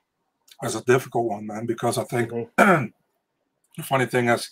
[0.62, 2.84] It's a difficult one, man, because I think mm-hmm.
[3.76, 4.50] the funny thing is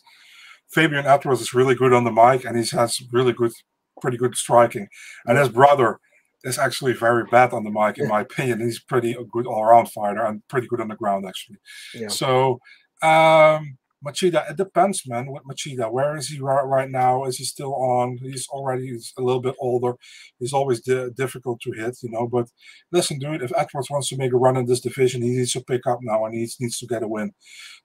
[0.69, 3.53] Fabian Edwards is really good on the mic and he has really good,
[4.01, 4.89] pretty good striking.
[5.27, 6.01] And his brother
[6.45, 8.61] is actually very bad on the mic, in my opinion.
[8.61, 11.59] He's pretty a good all around fighter and pretty good on the ground, actually.
[11.95, 12.09] Yeah.
[12.09, 12.61] So,
[13.03, 15.31] um, Machida, it depends, man.
[15.31, 17.25] With Machida, where is he right, right now?
[17.25, 18.17] Is he still on?
[18.23, 19.95] He's already he's a little bit older.
[20.39, 22.27] He's always di- difficult to hit, you know.
[22.27, 22.49] But
[22.91, 25.61] listen, dude, if Edwards wants to make a run in this division, he needs to
[25.61, 27.33] pick up now and he needs, needs to get a win.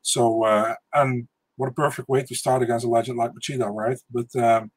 [0.02, 1.28] So, uh, and
[1.58, 4.00] what a perfect way to start against a legend like Machida, right?
[4.10, 4.72] But um,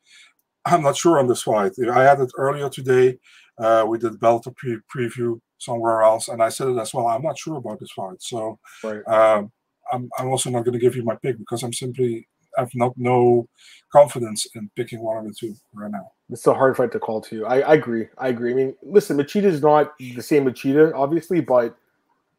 [0.64, 1.72] I'm not sure on this fight.
[1.92, 3.18] I had it earlier today.
[3.58, 7.08] Uh, we did Bellator pre- preview somewhere else, and I said it as well.
[7.08, 8.22] I'm not sure about this fight.
[8.22, 9.06] So, right.
[9.08, 9.50] um,
[9.92, 12.92] I'm, I'm also not going to give you my pick because I'm simply have not
[12.96, 13.48] no
[13.92, 16.10] confidence in picking one of the two right now.
[16.30, 17.46] It's a hard fight to call too.
[17.46, 18.08] I, I agree.
[18.18, 18.52] I agree.
[18.52, 21.76] I mean, listen, Machida is not the same Machida, obviously, but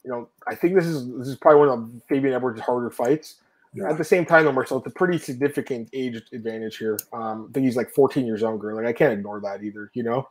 [0.03, 3.35] you know, I think this is this is probably one of Fabian Edwards' harder fights.
[3.73, 3.89] Yeah.
[3.89, 6.97] At the same time, though, Marcel, it's a pretty significant age advantage here.
[7.13, 8.73] Um, I think he's like 14 years younger.
[8.73, 10.27] Like I can't ignore that either, you know.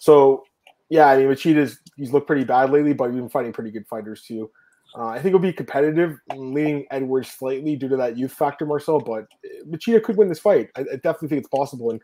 [0.00, 0.44] So
[0.88, 3.86] yeah, I mean, Machida's he's looked pretty bad lately, but he's been fighting pretty good
[3.86, 4.50] fighters too.
[4.96, 8.98] Uh, I think it'll be competitive, leaning Edwards slightly due to that youth factor, Marcel.
[8.98, 9.28] But
[9.68, 10.70] Machida could win this fight.
[10.74, 11.90] I, I, definitely think it's possible.
[11.90, 12.00] And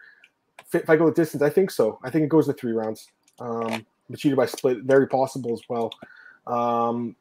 [0.73, 1.99] if I go the distance, I think so.
[2.05, 3.09] I think it goes to three rounds.
[3.41, 5.91] Um, Machida by split, very possible as well.
[6.47, 7.17] Um,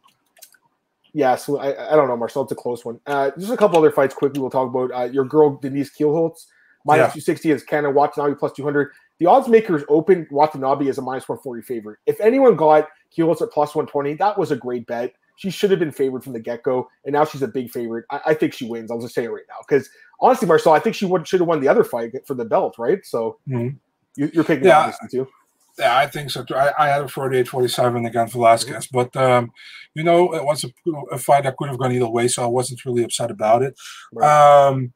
[1.13, 2.43] yeah, so I, I don't know, Marcel.
[2.43, 2.99] It's a close one.
[3.07, 4.41] Uh, just a couple other fights quickly.
[4.41, 6.45] We'll talk about uh, your girl Denise Kielholtz
[6.86, 7.21] minus yeah.
[7.21, 8.91] 260 is Canada Watanabe plus 200.
[9.20, 11.99] The odds makers open Watanabe as a minus 140 favorite.
[12.05, 15.80] If anyone got Kielholtz at plus 120, that was a great bet she should have
[15.80, 18.05] been favored from the get go, and now she's a big favorite.
[18.09, 18.89] I, I, think she wins.
[18.89, 19.89] I'll just say it right now because
[20.22, 22.76] honestly, Marcel, I think she would, should have won the other fight for the belt,
[22.78, 23.05] right?
[23.05, 23.76] So mm-hmm.
[24.16, 25.28] you, are picking yeah, too.
[25.78, 26.55] Yeah, I think so too.
[26.55, 28.97] I, I had a 48 47 against Velasquez, mm-hmm.
[28.97, 29.51] but um,
[29.93, 30.70] you know, it was a,
[31.11, 33.78] a, fight that could have gone either way, so I wasn't really upset about it.
[34.13, 34.68] Right.
[34.68, 34.93] Um,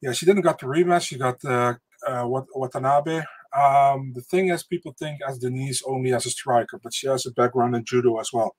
[0.00, 1.06] yeah, she didn't got the rematch.
[1.06, 3.22] She got the uh, Watanabe.
[3.56, 7.26] Um, the thing is, people think as Denise only as a striker, but she has
[7.26, 8.56] a background in judo as well.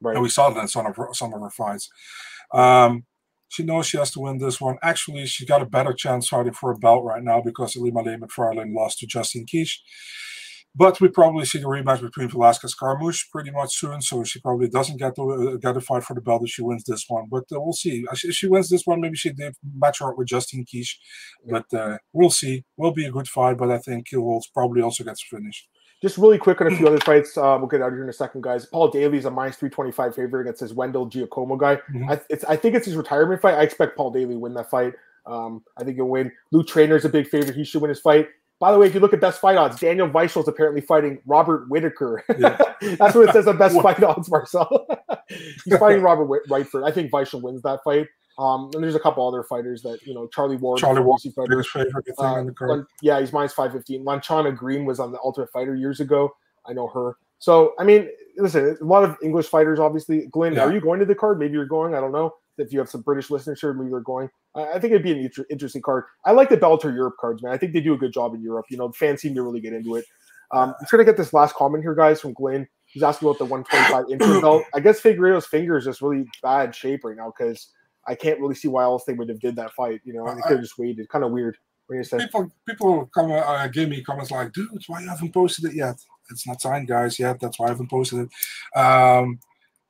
[0.00, 0.14] Right.
[0.14, 1.88] And we saw that in some of her, some of her fights.
[2.52, 3.04] Um,
[3.48, 4.76] she knows she has to win this one.
[4.82, 8.74] Actually, she's got a better chance fighting for a belt right now because Ilima-Lei Macfarlane
[8.74, 9.82] lost to Justine Kish.
[10.74, 14.68] But we probably see the rematch between Velasquez Carmouche pretty much soon, so she probably
[14.68, 17.26] doesn't get to uh, get a fight for the belt if she wins this one.
[17.30, 18.04] But uh, we'll see.
[18.12, 20.98] If she wins this one, maybe she did match her up with Justine Kish.
[21.48, 22.64] But uh, we'll see.
[22.76, 25.68] Will be a good fight, but I think Kill probably also gets finished.
[26.00, 27.36] Just really quick on a few other fights.
[27.36, 28.66] Uh, we'll get out of here in a second, guys.
[28.66, 31.76] Paul Daley's a minus 325 favorite against his Wendell Giacomo guy.
[31.92, 32.10] Mm-hmm.
[32.10, 33.54] I, I, think it's his retirement fight.
[33.54, 34.92] I expect Paul Daley to win that fight.
[35.26, 36.30] Um, I think he'll win.
[36.52, 37.56] Luke Trainer's a big favorite.
[37.56, 38.28] He should win his fight.
[38.60, 41.20] By the way, if you look at best fight odds, Daniel Weichel is apparently fighting
[41.26, 42.24] Robert Whitaker.
[42.38, 42.58] Yeah.
[42.96, 44.86] That's what it says on best fight odds, Marcel.
[45.64, 46.84] He's fighting Robert Whitaker.
[46.84, 48.08] I think Weichel wins that fight.
[48.36, 51.66] Um, and there's a couple other fighters that you know, Charlie Ward, Charlie Ward, favorite
[51.66, 52.86] thing uh, the card.
[53.02, 54.04] Yeah, he's minus five fifteen.
[54.04, 56.30] Lanchana Green was on the Ultimate Fighter years ago.
[56.64, 57.16] I know her.
[57.40, 60.28] So I mean, listen, a lot of English fighters, obviously.
[60.30, 60.62] Glenn, yeah.
[60.62, 61.40] are you going to the card?
[61.40, 61.96] Maybe you're going.
[61.96, 64.28] I don't know if you have some British listeners here, maybe they're going.
[64.54, 66.04] I think it'd be an interesting card.
[66.24, 67.52] I like the Bellator Europe cards, man.
[67.52, 68.66] I think they do a good job in Europe.
[68.70, 70.04] You know, the fans seem to really get into it.
[70.50, 72.66] Um, I'm trying to get this last comment here, guys, from Glenn.
[72.86, 74.64] He's asking about the 125 inch belt.
[74.74, 77.68] I guess Figueiredo's finger is just really bad shape right now because
[78.06, 80.00] I can't really see why else they would have did that fight.
[80.04, 81.08] You know, they could have just waited.
[81.08, 81.56] Kind of weird.
[81.90, 85.96] People, people come uh, give me comments like, "Dude, why you haven't posted it yet?
[86.30, 87.40] It's not signed, guys, yet.
[87.40, 89.40] That's why I haven't posted it." Um,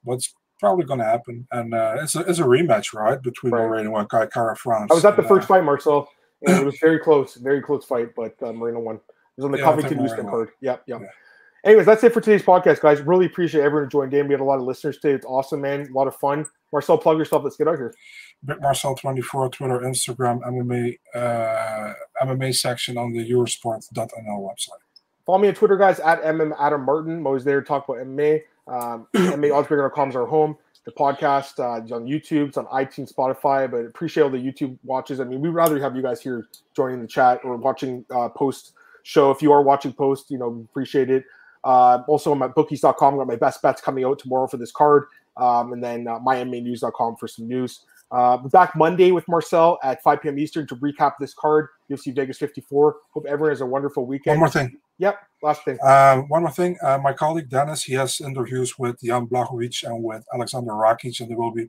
[0.05, 1.47] what's probably going to happen.
[1.53, 3.67] And uh, it's, a, it's a rematch, right, between right.
[3.67, 4.91] Moreno and Kai Kara France.
[4.91, 6.09] I was at the and, first uh, fight, Marcel,
[6.47, 8.97] and it was very close, very close fight, but uh, Moreno won.
[8.97, 9.03] It
[9.37, 10.51] was on the yeah, Covington Houston card.
[10.61, 11.01] Yep, yep.
[11.01, 11.09] Yeah.
[11.65, 13.01] Anyways, that's it for today's podcast, guys.
[13.01, 14.29] Really appreciate everyone who joined in.
[14.29, 15.15] We had a lot of listeners today.
[15.15, 15.89] It's awesome, man.
[15.89, 16.47] A lot of fun.
[16.73, 17.43] Marcel, plug yourself.
[17.43, 17.95] Let's get out here.
[18.47, 21.95] Marcel24, Twitter, Instagram, MMA, uh,
[22.25, 24.81] MMA section on the Eurosport.nl website.
[25.27, 27.19] Follow me on Twitter, guys, at MM Adam Martin.
[27.19, 28.43] I'm always there to talk about MMA.
[28.69, 30.57] Um, MMAoddsbreaker.com is our home.
[30.85, 34.79] The podcast uh, is on YouTube, it's on iTunes, Spotify, but appreciate all the YouTube
[34.85, 35.21] watches.
[35.21, 38.73] I mean, we'd rather have you guys here joining the chat or watching uh, post
[39.03, 39.31] show.
[39.31, 41.25] If you are watching post, you know, appreciate it.
[41.64, 45.05] Uh, also on my bookies.com, got my best bets coming out tomorrow for this card.
[45.37, 47.85] Um, and then uh, myMMAnews.com for some news.
[48.11, 50.39] Uh, back Monday with Marcel at 5 p.m.
[50.39, 52.97] Eastern to recap this card, UFC Vegas 54.
[53.11, 54.41] Hope everyone has a wonderful weekend.
[54.41, 54.79] One more thing.
[54.99, 55.79] Yep, last thing.
[55.83, 56.77] Uh, one more thing.
[56.83, 61.31] Uh, my colleague Dennis, he has interviews with Jan Blachowicz and with Aleksandar Rakic, and
[61.31, 61.69] they will be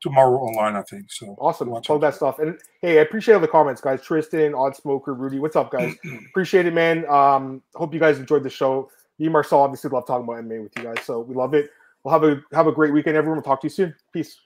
[0.00, 1.12] tomorrow online, I think.
[1.12, 1.70] So awesome.
[1.82, 2.38] Plug that stuff.
[2.38, 4.02] And hey, I appreciate all the comments, guys.
[4.02, 5.94] Tristan, Odd Smoker, Rudy, what's up, guys?
[6.30, 7.06] appreciate it, man.
[7.08, 8.90] Um, hope you guys enjoyed the show.
[9.18, 11.68] Me and Marcel obviously love talking about MMA with you guys, so we love it.
[12.02, 13.36] We'll have a have a great weekend, everyone.
[13.36, 13.94] We'll talk to you soon.
[14.12, 14.40] Peace.